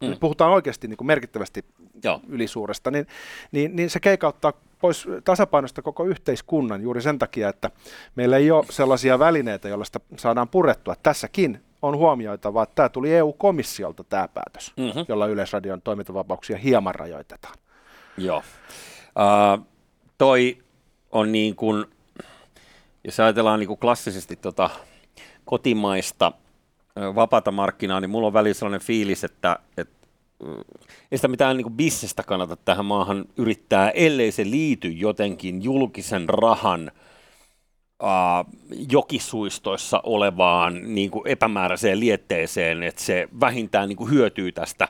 mm. 0.00 0.18
puhutaan 0.20 0.52
oikeasti 0.52 0.88
niin 0.88 0.96
kuin 0.96 1.06
merkittävästi 1.06 1.64
Joo. 2.04 2.20
ylisuuresta, 2.28 2.90
niin, 2.90 3.06
niin, 3.52 3.76
niin 3.76 3.90
se 3.90 4.00
keikauttaa 4.00 4.52
pois 4.78 5.08
tasapainosta 5.24 5.82
koko 5.82 6.04
yhteiskunnan 6.04 6.82
juuri 6.82 7.02
sen 7.02 7.18
takia, 7.18 7.48
että 7.48 7.70
meillä 8.14 8.36
ei 8.36 8.50
ole 8.50 8.64
sellaisia 8.70 9.18
välineitä, 9.18 9.68
joilla 9.68 9.84
sitä 9.84 10.00
saadaan 10.16 10.48
purettua. 10.48 10.94
Tässäkin 11.02 11.60
on 11.82 11.96
huomioitava, 11.96 12.62
että 12.62 12.74
tämä 12.74 12.88
tuli 12.88 13.14
EU-komissiolta 13.14 14.04
tämä 14.04 14.28
päätös, 14.28 14.72
mm-hmm. 14.76 15.04
jolla 15.08 15.26
Yleisradion 15.26 15.82
toimintavapauksia 15.82 16.56
hieman 16.56 16.94
rajoitetaan. 16.94 17.54
Joo. 18.16 18.38
Uh, 18.38 19.66
toi 20.18 20.58
on 21.12 21.32
niin 21.32 21.56
kuin, 21.56 21.84
jos 23.04 23.20
ajatellaan 23.20 23.60
niin 23.60 23.68
kuin 23.68 23.78
klassisesti 23.78 24.36
tota 24.36 24.70
kotimaista 25.44 26.32
vapaata 27.14 27.50
markkinaa, 27.50 28.00
niin 28.00 28.10
mulla 28.10 28.26
on 28.26 28.32
välillä 28.32 28.54
sellainen 28.54 28.86
fiilis, 28.86 29.24
että, 29.24 29.58
että 29.76 29.98
ei 31.12 31.18
sitä 31.18 31.28
mitään 31.28 31.56
niin 31.56 31.72
bisnestä 31.72 32.22
kannata 32.22 32.56
tähän 32.56 32.84
maahan 32.84 33.24
yrittää, 33.36 33.90
ellei 33.90 34.32
se 34.32 34.44
liity 34.44 34.88
jotenkin 34.88 35.62
julkisen 35.62 36.28
rahan 36.28 36.90
jokisuistoissa 38.90 40.00
olevaan 40.04 40.94
niin 40.94 41.10
kuin 41.10 41.28
epämääräiseen 41.28 42.00
lietteeseen, 42.00 42.82
että 42.82 43.02
se 43.02 43.28
vähintään 43.40 43.88
niin 43.88 43.96
kuin 43.96 44.10
hyötyy 44.10 44.52
tästä 44.52 44.88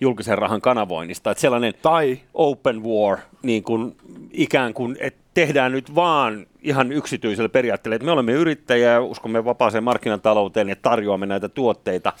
julkisen 0.00 0.38
rahan 0.38 0.60
kanavoinnista. 0.60 1.30
Että 1.30 1.40
sellainen 1.40 1.74
tai 1.82 2.18
open 2.34 2.84
war, 2.84 3.18
niin 3.42 3.62
kuin, 3.62 3.96
ikään 4.32 4.74
kuin, 4.74 4.96
että 5.00 5.20
tehdään 5.34 5.72
nyt 5.72 5.94
vaan 5.94 6.46
ihan 6.62 6.92
yksityiselle 6.92 7.48
periaatteelle, 7.48 7.96
että 7.96 8.06
me 8.06 8.12
olemme 8.12 8.32
yrittäjiä 8.32 8.92
ja 8.92 9.02
uskomme 9.02 9.44
vapaaseen 9.44 9.84
markkinatalouteen 9.84 10.68
ja 10.68 10.76
tarjoamme 10.76 11.26
näitä 11.26 11.48
tuotteita, 11.48 12.12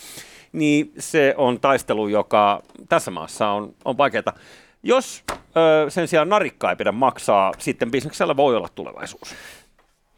niin 0.52 0.92
se 0.98 1.34
on 1.36 1.60
taistelu, 1.60 2.08
joka 2.08 2.62
tässä 2.88 3.10
maassa 3.10 3.48
on, 3.48 3.74
on 3.84 3.98
vaikeaa. 3.98 4.32
Jos 4.82 5.24
ö, 5.30 5.90
sen 5.90 6.08
sijaan 6.08 6.28
narikkaa 6.28 6.70
ei 6.70 6.76
pidä 6.76 6.92
maksaa, 6.92 7.52
sitten 7.58 7.90
bisneksellä 7.90 8.36
voi 8.36 8.56
olla 8.56 8.68
tulevaisuus. 8.74 9.34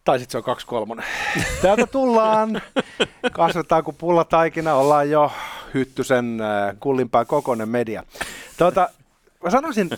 Tai 0.09 0.19
sitten 0.19 0.33
se 0.33 0.38
on 0.38 0.45
kaksi 0.45 0.67
kolmonen. 0.67 1.05
Täältä 1.62 1.87
tullaan. 1.87 2.62
kasvetaan 3.33 3.85
kuin 3.85 3.97
pullataikina, 3.97 4.75
ollaan 4.75 5.11
jo 5.11 5.33
hyttysen 5.75 6.41
äh, 6.41 6.77
kullimpään 6.81 7.27
kokoinen 7.27 7.69
media. 7.69 8.03
Tuota, 8.59 8.88
mä 9.45 9.50
sanoisin, 9.50 9.91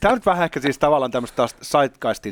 tämä 0.00 0.12
on 0.12 0.14
nyt 0.16 0.26
vähän 0.26 0.44
ehkä 0.44 0.60
siis 0.60 0.78
tavallaan 0.78 1.10
tämmöistä 1.10 1.36
taas 1.36 1.56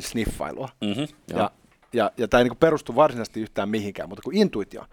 sniffailua. 0.01 0.69
Mm-hmm, 0.81 1.07
ja, 1.27 1.51
ja, 1.95 2.11
ja 2.17 2.27
tämä 2.27 2.41
ei 2.41 2.49
niin 2.49 2.57
perustu 2.57 2.95
varsinaisesti 2.95 3.41
yhtään 3.41 3.69
mihinkään, 3.69 4.09
mutta 4.09 4.21
kuin 4.21 4.37
intuitio. 4.37 4.85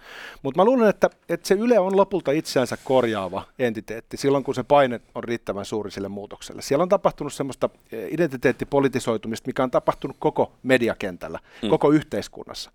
Mutta 0.43 0.61
mä 0.61 0.65
luulen, 0.65 0.89
että, 0.89 1.11
että 1.29 1.49
se 1.49 1.55
Yle 1.55 1.79
on 1.79 1.97
lopulta 1.97 2.31
itseänsä 2.31 2.77
korjaava 2.85 3.43
entiteetti 3.59 4.17
silloin, 4.17 4.45
kun 4.45 4.55
se 4.55 4.63
paine 4.63 5.01
on 5.15 5.25
riittävän 5.25 5.65
suuri 5.65 5.91
sille 5.91 6.09
muutokselle. 6.09 6.63
Siellä 6.63 6.83
on 6.83 6.89
tapahtunut 6.89 7.33
semmoista 7.33 7.71
eh, 7.93 8.13
identiteettipolitisoitumista, 8.13 9.47
mikä 9.47 9.63
on 9.63 9.71
tapahtunut 9.71 10.17
koko 10.19 10.53
mediakentällä, 10.63 11.39
mm. 11.63 11.69
koko 11.69 11.91
yhteiskunnassa. 11.91 12.71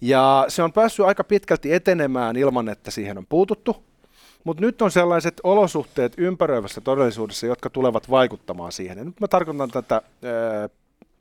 Ja 0.00 0.44
se 0.48 0.62
on 0.62 0.72
päässyt 0.72 1.06
aika 1.06 1.24
pitkälti 1.24 1.72
etenemään 1.72 2.36
ilman, 2.36 2.68
että 2.68 2.90
siihen 2.90 3.18
on 3.18 3.26
puututtu. 3.28 3.84
Mutta 4.44 4.60
nyt 4.60 4.82
on 4.82 4.90
sellaiset 4.90 5.40
olosuhteet 5.44 6.12
ympäröivässä 6.16 6.80
todellisuudessa, 6.80 7.46
jotka 7.46 7.70
tulevat 7.70 8.10
vaikuttamaan 8.10 8.72
siihen. 8.72 8.98
Ja 8.98 9.04
nyt 9.04 9.20
mä 9.20 9.28
tarkoitan 9.28 9.70
tätä 9.70 10.02
eh, 10.22 10.70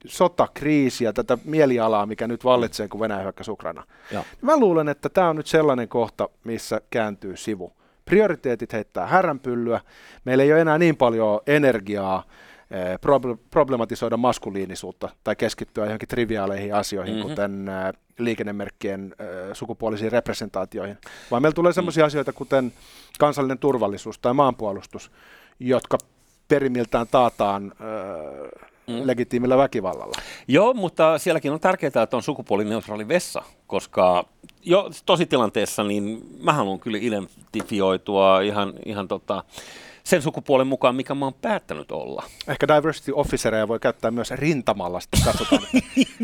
sotakriisiä, 0.05 1.13
tätä 1.13 1.37
mielialaa, 1.45 2.05
mikä 2.05 2.27
nyt 2.27 2.45
vallitsee, 2.45 2.87
kun 2.87 2.99
Venäjä 2.99 3.21
hyökkäsi 3.21 3.51
Ukraina. 3.51 3.83
Ja. 4.11 4.23
Mä 4.41 4.57
luulen, 4.57 4.89
että 4.89 5.09
tämä 5.09 5.29
on 5.29 5.35
nyt 5.35 5.47
sellainen 5.47 5.87
kohta, 5.87 6.29
missä 6.43 6.81
kääntyy 6.89 7.37
sivu. 7.37 7.73
Prioriteetit 8.05 8.73
heittää 8.73 9.07
häränpyllyä. 9.07 9.81
Meillä 10.25 10.43
ei 10.43 10.53
ole 10.53 10.61
enää 10.61 10.77
niin 10.77 10.95
paljon 10.95 11.39
energiaa 11.47 12.23
eh, 12.71 12.99
problematisoida 13.49 14.17
maskuliinisuutta 14.17 15.09
tai 15.23 15.35
keskittyä 15.35 15.85
johonkin 15.85 16.07
triviaaleihin 16.07 16.75
asioihin, 16.75 17.15
mm-hmm. 17.15 17.29
kuten 17.29 17.69
eh, 17.69 17.93
liikennemerkkien 18.17 19.15
eh, 19.19 19.27
sukupuolisiin 19.53 20.11
representaatioihin, 20.11 20.97
vaan 21.31 21.41
meillä 21.41 21.55
tulee 21.55 21.73
sellaisia 21.73 22.03
mm. 22.03 22.07
asioita, 22.07 22.33
kuten 22.33 22.73
kansallinen 23.19 23.59
turvallisuus 23.59 24.19
tai 24.19 24.33
maanpuolustus, 24.33 25.11
jotka 25.59 25.97
perimiltään 26.47 27.07
taataan 27.11 27.73
mm. 28.87 29.01
legitiimillä 29.07 29.57
väkivallalla. 29.57 30.13
Joo, 30.47 30.73
mutta 30.73 31.17
sielläkin 31.17 31.51
on 31.51 31.59
tärkeää, 31.59 32.03
että 32.03 32.17
on 32.17 32.23
sukupuolineutraali 32.23 33.07
vessa, 33.07 33.43
koska 33.67 34.25
jo 34.63 34.89
tositilanteessa 35.05 35.83
niin 35.83 36.21
mä 36.39 36.53
haluan 36.53 36.79
kyllä 36.79 36.97
identifioitua 37.01 38.41
ihan, 38.41 38.73
ihan 38.85 39.07
tota, 39.07 39.43
sen 40.03 40.21
sukupuolen 40.21 40.67
mukaan, 40.67 40.95
mikä 40.95 41.15
mä 41.15 41.25
oon 41.25 41.33
päättänyt 41.33 41.91
olla. 41.91 42.23
Ehkä 42.47 42.67
diversity 42.67 43.11
officereja 43.15 43.67
voi 43.67 43.79
käyttää 43.79 44.11
myös 44.11 44.31
rintamalla, 44.31 44.99
sitten 44.99 45.21
katsotaan. 45.25 45.61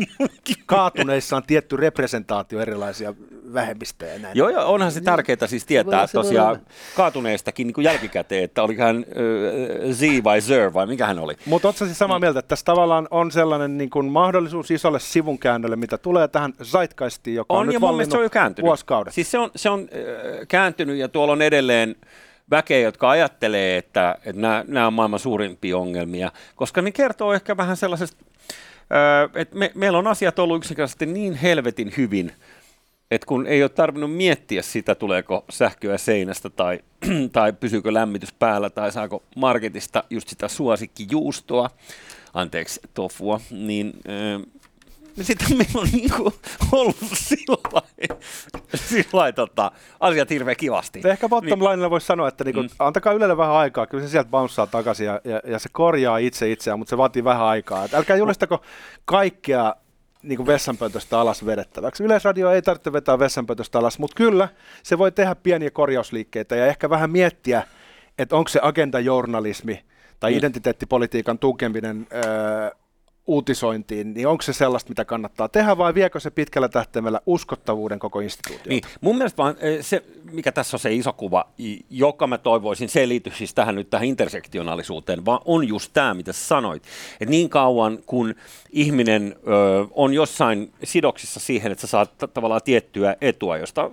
Kaatuneissa 0.66 1.36
on 1.36 1.42
tietty 1.46 1.76
representaatio 1.76 2.60
erilaisia 2.60 3.14
vähemmistöjä. 3.54 4.18
Näin. 4.18 4.36
Joo, 4.36 4.48
joo, 4.48 4.72
onhan 4.72 4.92
se 4.92 5.00
tärkeää 5.00 5.46
siis 5.46 5.66
tietää 5.66 6.06
se 6.06 6.12
tosiaan 6.12 6.60
kaatuneestakin 6.96 7.66
niin 7.66 7.74
kuin 7.74 7.84
jälkikäteen, 7.84 8.44
että 8.44 8.62
oliko 8.62 8.82
hän 8.82 8.96
äh, 8.96 9.92
Z 9.92 10.24
vai 10.24 10.40
Zer 10.40 10.74
vai 10.74 10.86
mikä 10.86 11.06
hän 11.06 11.18
oli. 11.18 11.34
Mutta 11.46 11.68
oletko 11.68 11.84
siis 11.84 11.98
samaa 11.98 12.18
mieltä, 12.18 12.38
että 12.38 12.48
tässä 12.48 12.64
tavallaan 12.64 13.08
on 13.10 13.30
sellainen 13.30 13.78
niin 13.78 13.90
kuin 13.90 14.06
mahdollisuus 14.06 14.70
isolle 14.70 15.00
sivunkäännölle, 15.00 15.76
mitä 15.76 15.98
tulee 15.98 16.28
tähän 16.28 16.52
zeitgeistiin, 16.62 17.36
joka 17.36 17.54
on, 17.54 17.60
on 17.60 17.66
nyt 17.66 17.74
ja 17.74 17.80
mun 17.80 18.10
se 18.10 18.16
on 18.16 18.22
jo 18.22 18.30
kääntynyt. 18.30 18.66
vuosikaudet. 18.66 19.14
Siis 19.14 19.30
se 19.30 19.38
on, 19.38 19.50
se 19.56 19.70
on 19.70 19.80
äh, 19.80 20.46
kääntynyt 20.48 20.96
ja 20.96 21.08
tuolla 21.08 21.32
on 21.32 21.42
edelleen 21.42 21.96
väkeä, 22.50 22.78
jotka 22.78 23.10
ajattelee, 23.10 23.76
että, 23.76 24.18
että 24.24 24.40
nämä, 24.40 24.64
nämä 24.68 24.86
on 24.86 24.92
maailman 24.92 25.20
suurimpia 25.20 25.78
ongelmia, 25.78 26.32
koska 26.56 26.82
ne 26.82 26.90
kertoo 26.90 27.32
ehkä 27.32 27.56
vähän 27.56 27.76
sellaisesta, 27.76 28.24
että 29.34 29.56
me, 29.56 29.72
meillä 29.74 29.98
on 29.98 30.06
asiat 30.06 30.38
ollut 30.38 30.56
yksinkertaisesti 30.56 31.06
niin 31.06 31.34
helvetin 31.34 31.92
hyvin, 31.96 32.32
että 33.10 33.26
kun 33.26 33.46
ei 33.46 33.62
ole 33.62 33.68
tarvinnut 33.68 34.16
miettiä 34.16 34.62
sitä, 34.62 34.94
tuleeko 34.94 35.44
sähköä 35.50 35.98
seinästä 35.98 36.50
tai, 36.50 36.80
tai 37.32 37.52
pysyykö 37.52 37.94
lämmitys 37.94 38.32
päällä 38.32 38.70
tai 38.70 38.92
saako 38.92 39.22
marketista 39.36 40.04
just 40.10 40.28
sitä 40.28 40.48
suosikkijuustoa, 40.48 41.70
anteeksi 42.34 42.80
tofua, 42.94 43.40
niin 43.50 43.92
niin 45.18 45.26
sitten 45.26 45.56
meillä 45.56 45.80
on 45.80 45.88
niinku 45.92 46.32
ollut 46.72 46.96
sillä 48.74 49.08
lailla 49.12 49.32
tota, 49.32 49.72
asiat 50.00 50.30
hirveän 50.30 50.56
kivasti. 50.56 51.00
Ehkä 51.04 51.28
bottom 51.28 51.58
niin. 51.58 51.70
linella 51.70 51.90
voisi 51.90 52.06
sanoa, 52.06 52.28
että 52.28 52.44
niinku, 52.44 52.62
mm. 52.62 52.68
antakaa 52.78 53.12
Ylelle 53.12 53.36
vähän 53.36 53.54
aikaa, 53.54 53.86
kyllä 53.86 54.04
se 54.04 54.10
sieltä 54.10 54.30
bounceaa 54.30 54.66
takaisin 54.66 55.06
ja, 55.06 55.20
ja, 55.24 55.40
ja, 55.44 55.58
se 55.58 55.68
korjaa 55.72 56.18
itse 56.18 56.50
itseään, 56.50 56.78
mutta 56.78 56.90
se 56.90 56.96
vaatii 56.96 57.24
vähän 57.24 57.46
aikaa. 57.46 57.84
Et 57.84 57.94
älkää 57.94 58.16
julistako 58.16 58.62
kaikkea 59.04 59.74
niin 60.22 60.36
kuin 60.36 60.46
vessanpöntöstä 60.46 61.20
alas 61.20 61.46
vedettäväksi. 61.46 62.04
Yleisradio 62.04 62.50
ei 62.50 62.62
tarvitse 62.62 62.92
vetää 62.92 63.18
vessanpöntöstä 63.18 63.78
alas, 63.78 63.98
mutta 63.98 64.16
kyllä 64.16 64.48
se 64.82 64.98
voi 64.98 65.12
tehdä 65.12 65.34
pieniä 65.34 65.70
korjausliikkeitä 65.70 66.56
ja 66.56 66.66
ehkä 66.66 66.90
vähän 66.90 67.10
miettiä, 67.10 67.62
että 68.18 68.36
onko 68.36 68.48
se 68.48 68.60
agendajournalismi 68.62 69.84
tai 70.20 70.30
mm. 70.32 70.38
identiteettipolitiikan 70.38 71.38
tukeminen 71.38 72.06
öö, 72.12 72.70
uutisointiin, 73.28 74.14
niin 74.14 74.26
onko 74.26 74.42
se 74.42 74.52
sellaista, 74.52 74.88
mitä 74.88 75.04
kannattaa 75.04 75.48
tehdä 75.48 75.78
vai 75.78 75.94
viekö 75.94 76.20
se 76.20 76.30
pitkällä 76.30 76.68
tähtäimellä 76.68 77.20
uskottavuuden 77.26 77.98
koko 77.98 78.20
instituutio? 78.20 78.68
Niin, 78.68 78.82
mun 79.00 79.16
mielestä 79.16 79.36
vaan 79.36 79.56
eh, 79.60 79.84
se, 79.84 80.04
mikä 80.32 80.52
tässä 80.52 80.76
on 80.76 80.80
se 80.80 80.94
iso 80.94 81.12
kuva, 81.12 81.48
joka 81.90 82.26
mä 82.26 82.38
toivoisin, 82.38 82.88
se 82.88 83.00
ei 83.00 83.22
siis 83.34 83.54
tähän 83.54 83.74
nyt 83.74 83.90
tähän 83.90 84.06
intersektionaalisuuteen, 84.06 85.24
vaan 85.24 85.40
on 85.44 85.68
just 85.68 85.90
tämä, 85.92 86.14
mitä 86.14 86.32
sanoit. 86.32 86.82
Että 87.12 87.30
niin 87.30 87.48
kauan 87.48 87.98
kun 88.06 88.34
ihminen 88.70 89.36
ö, 89.38 89.86
on 89.90 90.14
jossain 90.14 90.72
sidoksissa 90.84 91.40
siihen, 91.40 91.72
että 91.72 91.80
sä 91.80 91.86
saat 91.86 92.10
tavallaan 92.34 92.60
tiettyä 92.64 93.16
etua, 93.20 93.56
josta 93.56 93.90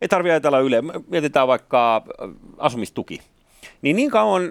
ei 0.00 0.08
tarvitse 0.08 0.32
ajatella 0.32 0.58
yle. 0.58 0.82
Mietitään 1.08 1.48
vaikka 1.48 2.02
asumistuki 2.58 3.20
niin 3.84 3.96
niin 3.96 4.10
kauan 4.10 4.42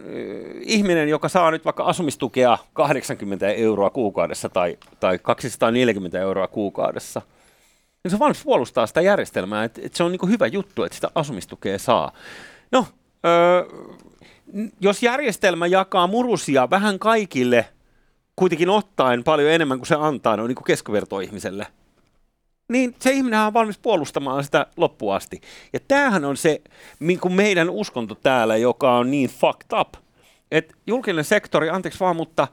ihminen, 0.60 1.10
joka 1.10 1.30
saa 1.30 1.52
nyt 1.52 1.66
vaikka 1.66 1.84
asumistukea 1.84 2.58
80 2.74 3.50
euroa 3.50 3.90
kuukaudessa 3.90 4.50
tai, 4.50 4.78
tai 5.00 5.20
240 5.20 6.20
euroa 6.20 6.48
kuukaudessa, 6.48 7.22
niin 8.04 8.12
se 8.12 8.20
vaan 8.20 8.36
puolustaa 8.44 8.88
sitä 8.88 9.02
järjestelmää, 9.02 9.64
että, 9.64 9.82
että 9.84 9.98
se 9.98 10.04
on 10.04 10.12
niin 10.12 10.30
hyvä 10.30 10.48
juttu, 10.48 10.84
että 10.84 10.96
sitä 10.96 11.10
asumistukea 11.16 11.80
saa. 11.80 12.12
No, 12.72 12.86
öö, 13.26 13.66
jos 14.82 15.04
järjestelmä 15.04 15.68
jakaa 15.68 16.08
murusia 16.08 16.70
vähän 16.70 17.00
kaikille, 17.00 17.66
kuitenkin 18.36 18.70
ottaen 18.70 19.24
paljon 19.24 19.52
enemmän 19.52 19.78
kuin 19.78 19.88
se 19.88 19.96
antaa, 20.00 20.38
no 20.38 20.48
niin 20.48 20.56
kuin 20.56 20.66
keskivertoihmiselle, 20.66 21.68
niin 22.70 22.96
se 23.00 23.12
ihminen 23.12 23.40
on 23.40 23.54
valmis 23.54 23.78
puolustamaan 23.78 24.44
sitä 24.44 24.66
loppuun 24.78 25.16
asti. 25.16 25.42
Ja 25.74 25.80
tämähän 25.88 26.26
on 26.26 26.38
se 26.38 26.62
niin 27.00 27.20
kuin 27.20 27.34
meidän 27.34 27.70
uskonto 27.70 28.16
täällä, 28.16 28.58
joka 28.58 28.98
on 28.98 29.12
niin 29.12 29.30
fucked 29.30 29.80
up, 29.80 29.94
että 30.52 30.74
julkinen 30.88 31.24
sektori, 31.24 31.70
anteeksi 31.70 32.00
vaan, 32.00 32.16
mutta 32.16 32.48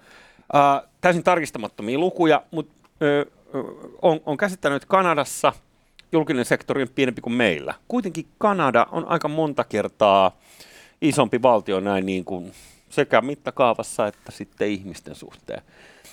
äh, 0.55 0.91
täysin 1.01 1.25
tarkistamattomia 1.25 1.99
lukuja, 1.99 2.43
mutta 2.51 2.75
on, 4.03 4.21
on 4.27 4.37
käsittänyt, 4.37 4.77
että 4.77 4.87
Kanadassa 4.91 5.53
julkinen 6.13 6.45
sektori 6.45 6.83
on 6.83 6.89
pienempi 6.95 7.21
kuin 7.21 7.33
meillä. 7.33 7.75
Kuitenkin 7.89 8.27
Kanada 8.39 8.87
on 8.91 9.09
aika 9.09 9.29
monta 9.29 9.65
kertaa 9.65 10.39
isompi 11.03 11.43
valtio 11.43 11.81
näin 11.81 12.07
niin 12.07 12.25
kuin 12.25 12.53
sekä 12.91 13.21
mittakaavassa 13.21 14.07
että 14.07 14.33
sitten 14.33 14.69
ihmisten 14.69 15.15
suhteen. 15.15 15.63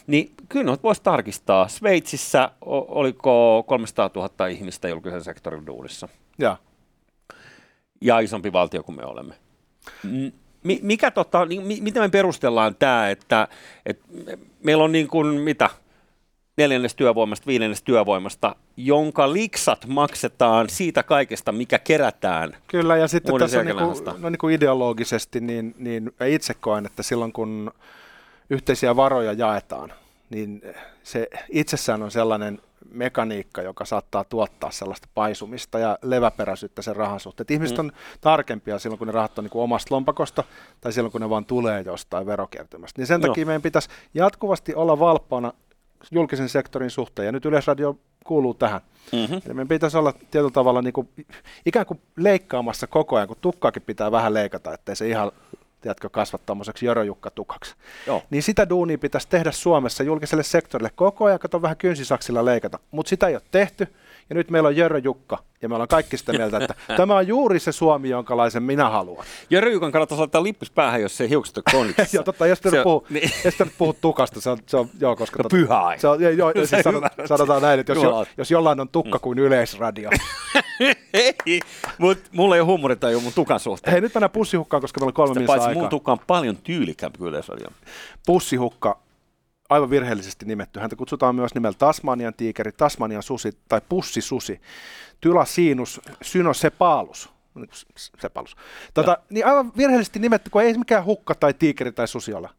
Niin 0.08 0.32
kyllä 0.50 0.78
voisi 0.84 1.04
tarkistaa. 1.04 1.68
Sveitsissä 1.68 2.52
oliko 2.62 3.64
300 3.68 4.10
000 4.16 4.48
ihmistä 4.48 4.88
julkisen 4.88 5.24
sektorin 5.24 5.68
duunissa. 5.68 6.10
Ja. 6.40 6.58
Ja 8.02 8.20
isompi 8.20 8.54
valtio 8.54 8.84
kuin 8.84 8.96
me 8.96 9.06
olemme. 9.06 9.34
Mikä 10.82 11.12
tota, 11.12 11.46
niin, 11.46 11.84
miten 11.84 12.04
me 12.04 12.10
perustellaan 12.10 12.76
tämä, 12.76 13.10
että, 13.10 13.48
että 13.86 14.06
meillä 14.64 14.84
on 14.84 14.92
niin 14.92 15.08
kuin 15.08 15.28
mitä, 15.28 15.70
neljännes 16.58 16.96
työvoimasta, 16.96 17.48
viidennes 17.48 17.84
työvoimasta, 17.84 18.56
jonka 18.78 19.34
liksat 19.34 19.86
maksetaan 19.88 20.70
siitä 20.70 21.04
kaikesta, 21.04 21.52
mikä 21.52 21.80
kerätään. 21.80 22.58
Kyllä, 22.68 22.98
ja 22.98 23.08
sitten 23.08 23.40
tässä 23.40 23.60
on 23.60 23.66
niin 23.66 23.78
kuin, 23.78 24.18
no 24.18 24.30
niin 24.30 24.40
kuin 24.40 24.56
ideologisesti, 24.56 25.40
niin, 25.40 25.76
niin 25.78 26.12
itse 26.28 26.54
koen, 26.54 26.86
että 26.86 27.04
silloin 27.04 27.34
kun 27.34 27.72
yhteisiä 28.50 28.96
varoja 28.96 29.34
jaetaan, 29.34 29.94
niin 30.30 30.62
se 31.04 31.28
itsessään 31.50 32.04
on 32.04 32.12
sellainen 32.12 32.60
mekaniikka, 32.92 33.62
joka 33.62 33.86
saattaa 33.86 34.24
tuottaa 34.24 34.72
sellaista 34.72 35.08
paisumista 35.14 35.80
ja 35.80 35.98
leväperäisyyttä 36.02 36.82
sen 36.82 36.96
rahan 36.96 37.20
suhteen. 37.20 37.44
Et 37.44 37.52
ihmiset 37.52 37.78
mm. 37.78 37.80
on 37.80 37.92
tarkempia 38.22 38.80
silloin, 38.80 38.98
kun 38.98 39.08
ne 39.08 39.14
rahat 39.14 39.38
on 39.38 39.44
niin 39.46 39.52
kuin 39.52 39.64
omasta 39.64 39.96
lompakosta 39.96 40.44
tai 40.82 40.94
silloin, 40.94 41.12
kun 41.12 41.22
ne 41.22 41.30
vaan 41.30 41.46
tulee 41.46 41.82
jostain 41.86 42.26
verokertymästä. 42.26 43.02
Niin 43.02 43.08
sen 43.08 43.22
takia 43.22 43.44
no. 43.44 43.48
meidän 43.48 43.62
pitäisi 43.62 43.90
jatkuvasti 44.14 44.76
olla 44.76 45.00
valppaana 45.00 45.54
julkisen 46.12 46.50
sektorin 46.50 46.90
suhteen, 46.90 47.26
ja 47.26 47.32
nyt 47.32 47.46
Yleisradio 47.46 48.00
kuuluu 48.26 48.54
tähän. 48.54 48.82
Mm-hmm. 49.12 49.42
Eli 49.46 49.54
meidän 49.54 49.68
pitäisi 49.68 49.98
olla 49.98 50.14
tietyllä 50.32 50.52
tavalla 50.52 50.82
niin 50.82 50.94
kuin, 50.94 51.10
ikään 51.66 51.86
kuin 51.86 52.02
leikkaamassa 52.18 52.88
koko 52.88 53.16
ajan, 53.16 53.28
kun 53.28 53.38
tukkaakin 53.42 53.82
pitää 53.82 54.12
vähän 54.12 54.34
leikata, 54.34 54.74
ettei 54.74 54.96
se 54.96 55.08
ihan 55.08 55.32
tiedätkö, 55.82 56.10
kasvat 56.10 56.46
tuommoiseksi 56.46 56.86
jorojukka-tukaksi. 56.86 57.76
Joo. 58.08 58.24
Niin 58.30 58.44
sitä 58.44 58.70
duunia 58.70 58.98
pitäisi 58.98 59.28
tehdä 59.30 59.52
Suomessa 59.52 60.04
julkiselle 60.04 60.44
sektorille 60.44 60.92
koko 60.96 61.26
ajan, 61.26 61.40
kato 61.40 61.62
vähän 61.62 61.78
kynsisaksilla 61.78 62.46
leikata, 62.46 62.80
mutta 62.92 63.10
sitä 63.10 63.28
ei 63.28 63.36
ole 63.36 63.42
tehty, 63.52 63.88
ja 64.30 64.36
nyt 64.36 64.50
meillä 64.50 64.68
on 64.68 64.76
Jörö 64.76 64.98
Jukka, 64.98 65.38
ja 65.62 65.70
me 65.70 65.76
ollaan 65.76 65.88
kaikki 65.88 66.18
sitä 66.18 66.34
mieltä, 66.34 66.58
että 66.58 66.76
tämä 66.98 67.16
on 67.16 67.28
juuri 67.28 67.60
se 67.60 67.72
Suomi, 67.72 68.10
jonkalaisen 68.10 68.64
minä 68.64 68.90
haluan. 68.90 69.26
Jörö 69.50 69.72
Jukan 69.72 69.92
kannattaisi 69.92 70.20
laittaa 70.20 70.44
lippis 70.44 70.72
päähän, 70.72 71.02
jos 71.02 71.18
se 71.18 71.30
hiukset 71.30 71.58
on 71.58 71.64
kondiksessa. 71.72 72.16
joo, 72.18 72.24
totta, 72.24 72.48
jos 72.48 72.62
te 72.62 72.78
on- 72.78 72.84
puhuu, 72.84 73.08
niin. 73.10 73.30
nyt 73.60 73.72
puhuu 73.78 73.98
tukasta, 74.02 74.42
se 74.42 74.50
on, 74.50 74.58
se 74.66 74.78
on 74.78 74.90
joo, 75.00 75.16
koska... 75.16 75.44
No, 75.44 75.50
pyhä 75.50 75.80
aika. 75.80 76.02
Se 76.02 76.08
on, 76.08 76.22
joo, 76.22 76.32
joo, 76.32 76.52
siis 76.56 76.70
Sä 76.70 76.82
sanot, 76.82 77.04
ymmärrät. 77.04 77.28
sanotaan 77.28 77.62
näin, 77.62 77.80
että 77.80 77.94
jos, 77.94 78.04
jo, 78.04 78.26
jos 78.38 78.52
jollain 78.52 78.80
on 78.80 78.90
tukka 78.90 79.20
kuin 79.20 79.40
yleisradio. 79.40 80.10
Ei, 81.14 81.60
mutta 81.98 82.30
mulla 82.32 82.56
ei 82.56 82.62
ole 82.62 82.66
huumoritaju 82.66 83.22
mun 83.22 83.34
tukan 83.34 83.60
suhteen. 83.60 83.92
Hei, 83.92 84.02
nyt 84.02 84.14
mennään 84.14 84.32
pussihukkaan, 84.32 84.82
koska 84.82 85.00
meillä 85.00 85.10
on 85.10 85.14
kolme 85.14 85.34
minuuttia 85.34 85.48
paitsi 85.48 85.68
aikaa. 85.68 85.82
mun 85.82 85.90
tukka 85.90 86.12
on 86.12 86.20
paljon 86.28 86.58
tyylikkäämpi 86.58 87.18
kuin 87.18 87.30
Yleisradio. 87.30 87.68
Pussihukka, 88.26 89.00
aivan 89.70 89.90
virheellisesti 89.90 90.46
nimetty. 90.46 90.80
Häntä 90.80 90.96
kutsutaan 90.96 91.36
myös 91.36 91.54
nimellä 91.56 91.76
Tasmanian 91.78 92.34
tiikeri, 92.34 92.72
Tasmanian 92.72 93.24
susi 93.24 93.58
tai 93.70 93.82
pussisusi. 93.90 94.62
Tylasinus 95.22 96.02
synosepalus. 96.22 97.30
Sepalus. 98.22 98.56
Tota, 98.94 99.18
niin 99.30 99.46
aivan 99.46 99.72
virheellisesti 99.78 100.20
nimetty, 100.20 100.50
kun 100.50 100.62
ei 100.62 100.78
mikään 100.78 101.06
hukka 101.06 101.36
tai 101.36 101.54
tiikeri 101.54 101.92
tai 101.92 102.08
susi 102.08 102.34
ole. 102.34 102.50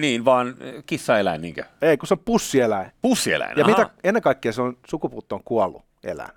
Niin, 0.00 0.24
vaan 0.24 0.54
kissaeläin 0.86 1.40
niinkö? 1.40 1.64
Ei, 1.82 1.96
kun 1.96 2.06
se 2.06 2.14
on 2.14 2.18
pussieläin. 2.18 2.90
Pussieläin, 3.02 3.58
Ja 3.58 3.64
aha. 3.64 3.70
mitä, 3.70 3.90
ennen 4.04 4.22
kaikkea 4.22 4.52
se 4.52 4.62
on 4.62 4.76
sukupuuttoon 4.88 5.44
kuollut 5.44 5.82
eläin. 6.04 6.30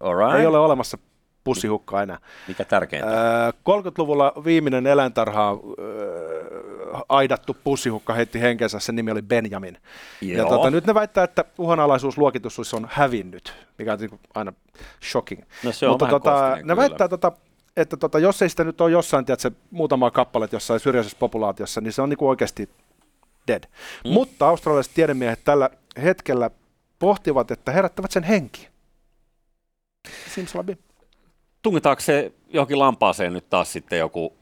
Alright. 0.00 0.40
Ei 0.40 0.46
ole 0.46 0.58
olemassa 0.58 0.98
pussihukkaa 1.48 2.02
enää. 2.02 2.18
Mikä 2.48 2.64
tärkeintä? 2.64 3.10
Öö, 3.10 3.50
30-luvulla 3.50 4.32
viimeinen 4.44 4.86
eläintarha 4.86 5.58
öö, 5.78 6.58
aidattu 7.08 7.56
pussihukka 7.64 8.14
heitti 8.14 8.40
henkensä, 8.40 8.78
sen 8.78 8.96
nimi 8.96 9.10
oli 9.10 9.22
Benjamin. 9.22 9.78
Ja 10.20 10.38
Joo. 10.38 10.48
tota, 10.48 10.70
nyt 10.70 10.86
ne 10.86 10.94
väittää, 10.94 11.24
että 11.24 11.44
uhanalaisuusluokitus 11.58 12.74
on 12.74 12.88
hävinnyt, 12.90 13.54
mikä 13.78 13.92
on 13.92 13.98
niinku 13.98 14.20
aina 14.34 14.52
shocking. 15.10 15.42
No 15.64 15.72
se 15.72 15.86
on 15.86 15.92
Mutta 15.92 16.06
tota, 16.06 16.50
ne 16.56 16.62
kyllä. 16.62 16.76
väittää, 16.76 17.08
tota, 17.08 17.32
että 17.76 17.96
tota, 17.96 18.18
jos 18.18 18.42
ei 18.42 18.48
sitä 18.48 18.64
nyt 18.64 18.80
ole 18.80 18.90
jossain, 18.90 19.24
tiedätkö, 19.24 19.50
muutamaa 19.70 20.10
kappaletta 20.10 20.56
jossain 20.56 20.80
syrjäisessä 20.80 21.16
populaatiossa, 21.20 21.80
niin 21.80 21.92
se 21.92 22.02
on 22.02 22.08
niinku 22.08 22.28
oikeasti 22.28 22.70
dead. 23.48 23.64
Mm. 24.04 24.10
Mutta 24.10 24.48
australialaiset 24.48 24.94
tiedemiehet 24.94 25.44
tällä 25.44 25.70
hetkellä 26.02 26.50
pohtivat, 26.98 27.50
että 27.50 27.72
herättävät 27.72 28.10
sen 28.10 28.22
henkiin. 28.22 28.68
Simsalabim. 30.34 30.76
Tungetaanko 31.62 32.00
se 32.00 32.32
johonkin 32.48 32.78
lampaaseen 32.78 33.32
nyt 33.32 33.50
taas 33.50 33.72
sitten 33.72 33.98
joku, 33.98 34.36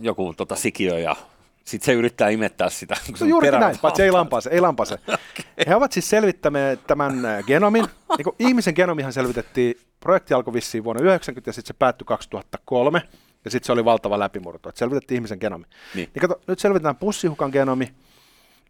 joku 0.00 0.34
tota 0.36 0.56
sikiö 0.56 0.98
ja 0.98 1.16
sitten 1.64 1.86
se 1.86 1.92
yrittää 1.92 2.28
imettää 2.28 2.70
sitä. 2.70 2.96
kun 3.18 3.28
juurikin 3.28 3.52
terävät 3.52 3.66
näin, 3.66 3.78
paitsi 3.82 4.02
ei 4.02 4.10
lampaase, 4.10 4.50
ei 4.50 4.60
lampaase. 4.60 4.98
He 5.68 5.74
ovat 5.74 5.92
siis 5.92 6.10
selvittäneet 6.10 6.86
tämän 6.86 7.24
äh, 7.24 7.44
genomin. 7.44 7.86
Niin 8.18 8.34
ihmisen 8.38 8.74
genomihan 8.76 9.12
selvitettiin, 9.12 9.74
projekti 10.00 10.34
alkoi 10.34 10.54
vissiin 10.54 10.84
vuonna 10.84 11.02
90 11.02 11.48
ja 11.48 11.52
sitten 11.52 11.68
se 11.68 11.78
päättyi 11.78 12.04
2003. 12.04 13.02
Ja 13.44 13.50
sitten 13.50 13.66
se 13.66 13.72
oli 13.72 13.84
valtava 13.84 14.18
läpimurto, 14.18 14.68
että 14.68 14.78
selvitettiin 14.78 15.16
ihmisen 15.16 15.38
genomi. 15.40 15.64
Niin. 15.94 16.10
Niin 16.14 16.20
kato, 16.20 16.40
nyt 16.46 16.58
selvitetään 16.58 16.96
pussihukan 16.96 17.50
genomi, 17.50 17.94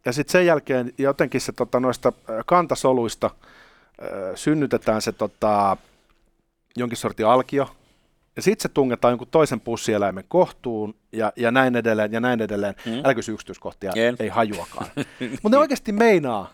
ja 0.05 0.13
sitten 0.13 0.33
sen 0.33 0.47
jälkeen 0.47 0.93
jotenkin 0.99 1.41
se 1.41 1.53
tota, 1.53 1.81
noista 1.81 2.09
äh, 2.09 2.45
kantasoluista 2.47 3.27
äh, 3.27 4.09
synnytetään 4.35 5.03
se 5.03 5.13
tota, 5.13 5.77
jonkin 6.77 6.99
sortin 6.99 7.27
alkio, 7.27 7.69
ja 8.37 8.43
sitten 8.43 8.62
se 8.62 8.69
tungetaan 8.69 9.12
jonkun 9.12 9.29
toisen 9.31 9.61
pussieläimen 9.61 10.25
kohtuun, 10.29 10.95
ja, 11.12 11.33
ja 11.37 11.51
näin 11.51 11.77
edelleen, 11.77 12.12
ja 12.12 12.21
näin 12.21 12.41
edelleen. 12.41 12.75
Mm. 12.87 12.93
Älä 13.05 13.15
kysy 13.15 13.33
yksityiskohtia, 13.33 13.93
En. 13.97 14.17
ei 14.19 14.29
hajuakaan. 14.29 14.87
Mutta 15.43 15.49
ne 15.49 15.59
oikeasti 15.59 15.93
meinaa 15.93 16.51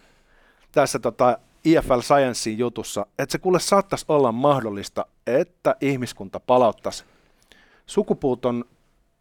tässä 0.73 0.99
tota, 0.99 1.39
IFL 1.65 2.01
Sciencein 2.01 2.59
jutussa, 2.59 3.07
että 3.19 3.33
se 3.33 3.39
kuule 3.39 3.61
saattaisi 3.61 4.05
olla 4.09 4.33
mahdollista, 4.33 5.07
että 5.27 5.77
ihmiskunta 5.81 6.41
palauttaisi 6.41 7.05
sukupuuton 7.87 8.65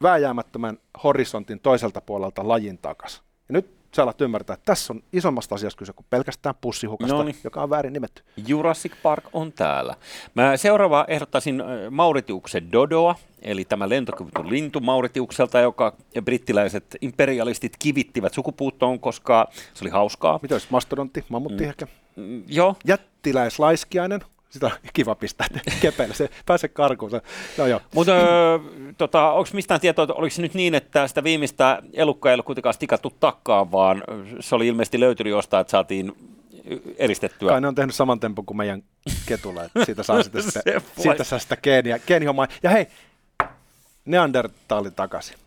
vääjäämättömän 0.02 0.78
horisontin 1.04 1.60
toiselta 1.60 2.02
puolelta 2.02 2.48
lajin 2.48 2.78
takas. 2.78 3.22
Ja 3.50 3.54
nyt 3.54 3.81
sä 3.96 4.04
alat 4.04 4.22
ymmärtää, 4.22 4.54
että 4.54 4.66
tässä 4.66 4.94
on 4.94 5.04
isommasta 5.14 5.56
asiasta 5.56 5.78
kyse 5.80 5.94
kuin 5.94 6.06
pelkästään 6.10 6.56
pussihukasta, 6.62 7.16
Noniin. 7.16 7.36
joka 7.44 7.64
on 7.64 7.70
väärin 7.70 7.94
nimetty. 7.94 8.24
Jurassic 8.48 8.94
Park 9.04 9.24
on 9.34 9.54
täällä. 9.54 9.96
Mä 10.36 10.58
seuraava 10.58 11.06
ehdottaisin 11.08 11.62
äh, 11.62 11.68
Mauritiuksen 11.90 12.72
Dodoa, 12.72 13.16
eli 13.42 13.66
tämä 13.66 13.90
lentokyvytön 13.90 14.50
lintu 14.50 14.80
Mauritiukselta, 14.80 15.60
joka 15.60 15.94
brittiläiset 16.22 16.98
imperialistit 17.02 17.78
kivittivät 17.80 18.34
sukupuuttoon, 18.34 19.00
koska 19.00 19.48
se 19.74 19.84
oli 19.86 19.92
hauskaa. 19.92 20.40
Mitä 20.42 20.56
olisi 20.56 20.68
mastodontti, 20.70 21.24
mammutti 21.30 21.64
mm. 21.64 21.70
ehkä? 21.70 21.88
Mm, 22.16 22.44
Joo, 22.48 22.76
Jättiläislaiskiainen, 22.86 24.22
sitä 24.52 24.66
on 24.66 24.72
kiva 24.94 25.16
pistää 25.16 25.48
kepeillä, 25.82 26.16
se 26.16 26.30
pääsee 26.46 26.68
karkuun. 26.70 27.12
No 27.58 27.68
joo. 27.68 27.82
mutta 27.96 28.12
tota, 28.98 29.32
onko 29.32 29.50
mistään 29.54 29.80
tietoa, 29.82 30.04
että 30.04 30.14
oliko 30.14 30.36
se 30.36 30.42
nyt 30.42 30.54
niin, 30.54 30.76
että 30.76 31.08
sitä 31.08 31.24
viimeistä 31.24 31.82
elukkaa 31.94 32.30
ei 32.30 32.34
ollut 32.34 32.46
kuitenkaan 32.46 32.74
stikattu 32.74 33.14
takkaan, 33.20 33.72
vaan 33.72 34.04
se 34.40 34.56
oli 34.56 34.68
ilmeisesti 34.68 35.00
löytynyt 35.00 35.32
jostain, 35.32 35.62
että 35.62 35.72
saatiin 35.72 36.14
eristettyä. 36.98 37.50
Kai 37.50 37.62
ne 37.62 37.68
on 37.68 37.76
tehnyt 37.76 37.96
saman 37.96 38.20
tempun 38.20 38.46
kuin 38.46 38.58
meidän 38.58 38.84
ketulla, 39.26 39.64
että 39.64 39.86
siitä 39.86 40.04
saa 40.04 40.24
sitä, 40.24 40.42
sitä, 40.42 40.62
siitä 40.98 41.24
saa 41.24 41.40
sitä 41.40 41.58
geeniä, 41.58 42.00
geenihommaa. 42.00 42.48
Ja 42.64 42.70
hei, 42.70 42.88
Neandertali 44.06 44.92
takaisin, 44.92 45.38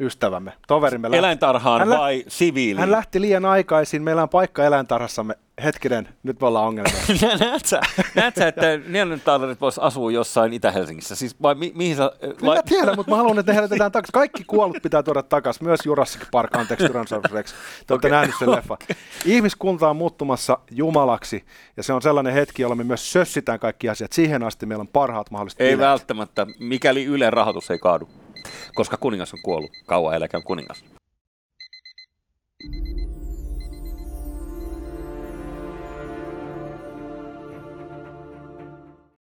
ystävämme, 0.00 0.52
toverimme. 0.68 1.08
lähti- 1.08 1.18
Eläintarhaan 1.18 1.80
Hän 1.80 1.90
lä- 1.90 1.98
vai 1.98 2.24
siviiliin? 2.28 2.78
Hän 2.80 2.90
lähti 2.90 3.20
liian 3.20 3.44
aikaisin, 3.44 4.02
meillä 4.02 4.22
on 4.22 4.28
paikka 4.28 4.64
eläintarhassamme. 4.64 5.34
Hetkinen, 5.64 6.08
nyt 6.22 6.40
me 6.40 6.46
ollaan 6.46 6.66
ongelmia. 6.66 7.00
Näet 7.40 7.66
sä, 7.66 7.80
näet 8.14 8.34
sä 8.34 8.48
että 8.48 8.78
neandertalerit 8.86 9.60
vois 9.60 9.78
asua 9.78 10.10
jossain 10.10 10.52
Itä-Helsingissä? 10.52 11.16
Siis 11.16 11.42
vai 11.42 11.54
mi- 11.54 11.72
mihin 11.74 11.96
sä... 11.96 12.12
Kyllä 12.38 12.54
mä 12.54 12.62
tiedän, 12.62 12.96
mutta 12.96 13.10
mä 13.10 13.16
haluan, 13.16 13.38
että 13.38 13.52
ne 13.52 13.56
herätetään 13.56 13.92
takaisin. 13.92 14.12
Kaikki 14.12 14.44
kuollut 14.44 14.82
pitää 14.82 15.02
tuoda 15.02 15.22
takaisin, 15.22 15.64
myös 15.64 15.80
Jurassic 15.86 16.22
Park, 16.30 16.56
anteeksi 16.56 16.86
Tyrannosaurus 16.86 17.32
Rex. 17.32 17.54
Te 17.86 17.94
olette 17.94 18.08
nähneet 18.08 18.38
sen 18.38 18.50
leffa. 18.50 18.76
Ihmiskunta 19.24 19.90
on 19.90 19.96
muuttumassa 19.96 20.58
jumalaksi, 20.70 21.44
ja 21.76 21.82
se 21.82 21.92
on 21.92 22.02
sellainen 22.02 22.32
hetki, 22.34 22.62
jolloin 22.62 22.78
me 22.78 22.84
myös 22.84 23.12
sössitään 23.12 23.58
kaikki 23.58 23.88
asiat. 23.88 24.12
Siihen 24.12 24.42
asti 24.42 24.66
meillä 24.66 24.82
on 24.82 24.88
parhaat 24.88 25.30
mahdolliset 25.30 25.60
Ei 25.60 25.72
bileet. 25.72 25.88
välttämättä, 25.88 26.46
mikäli 26.58 27.04
Ylen 27.04 27.32
rahoitus 27.32 27.70
ei 27.70 27.78
kaadu. 27.78 28.08
Koska 28.74 28.96
kuningas 28.96 29.34
on 29.34 29.40
kuollut. 29.42 29.70
Kauan 29.86 30.14
eläkään 30.14 30.42
kuningas. 30.42 30.84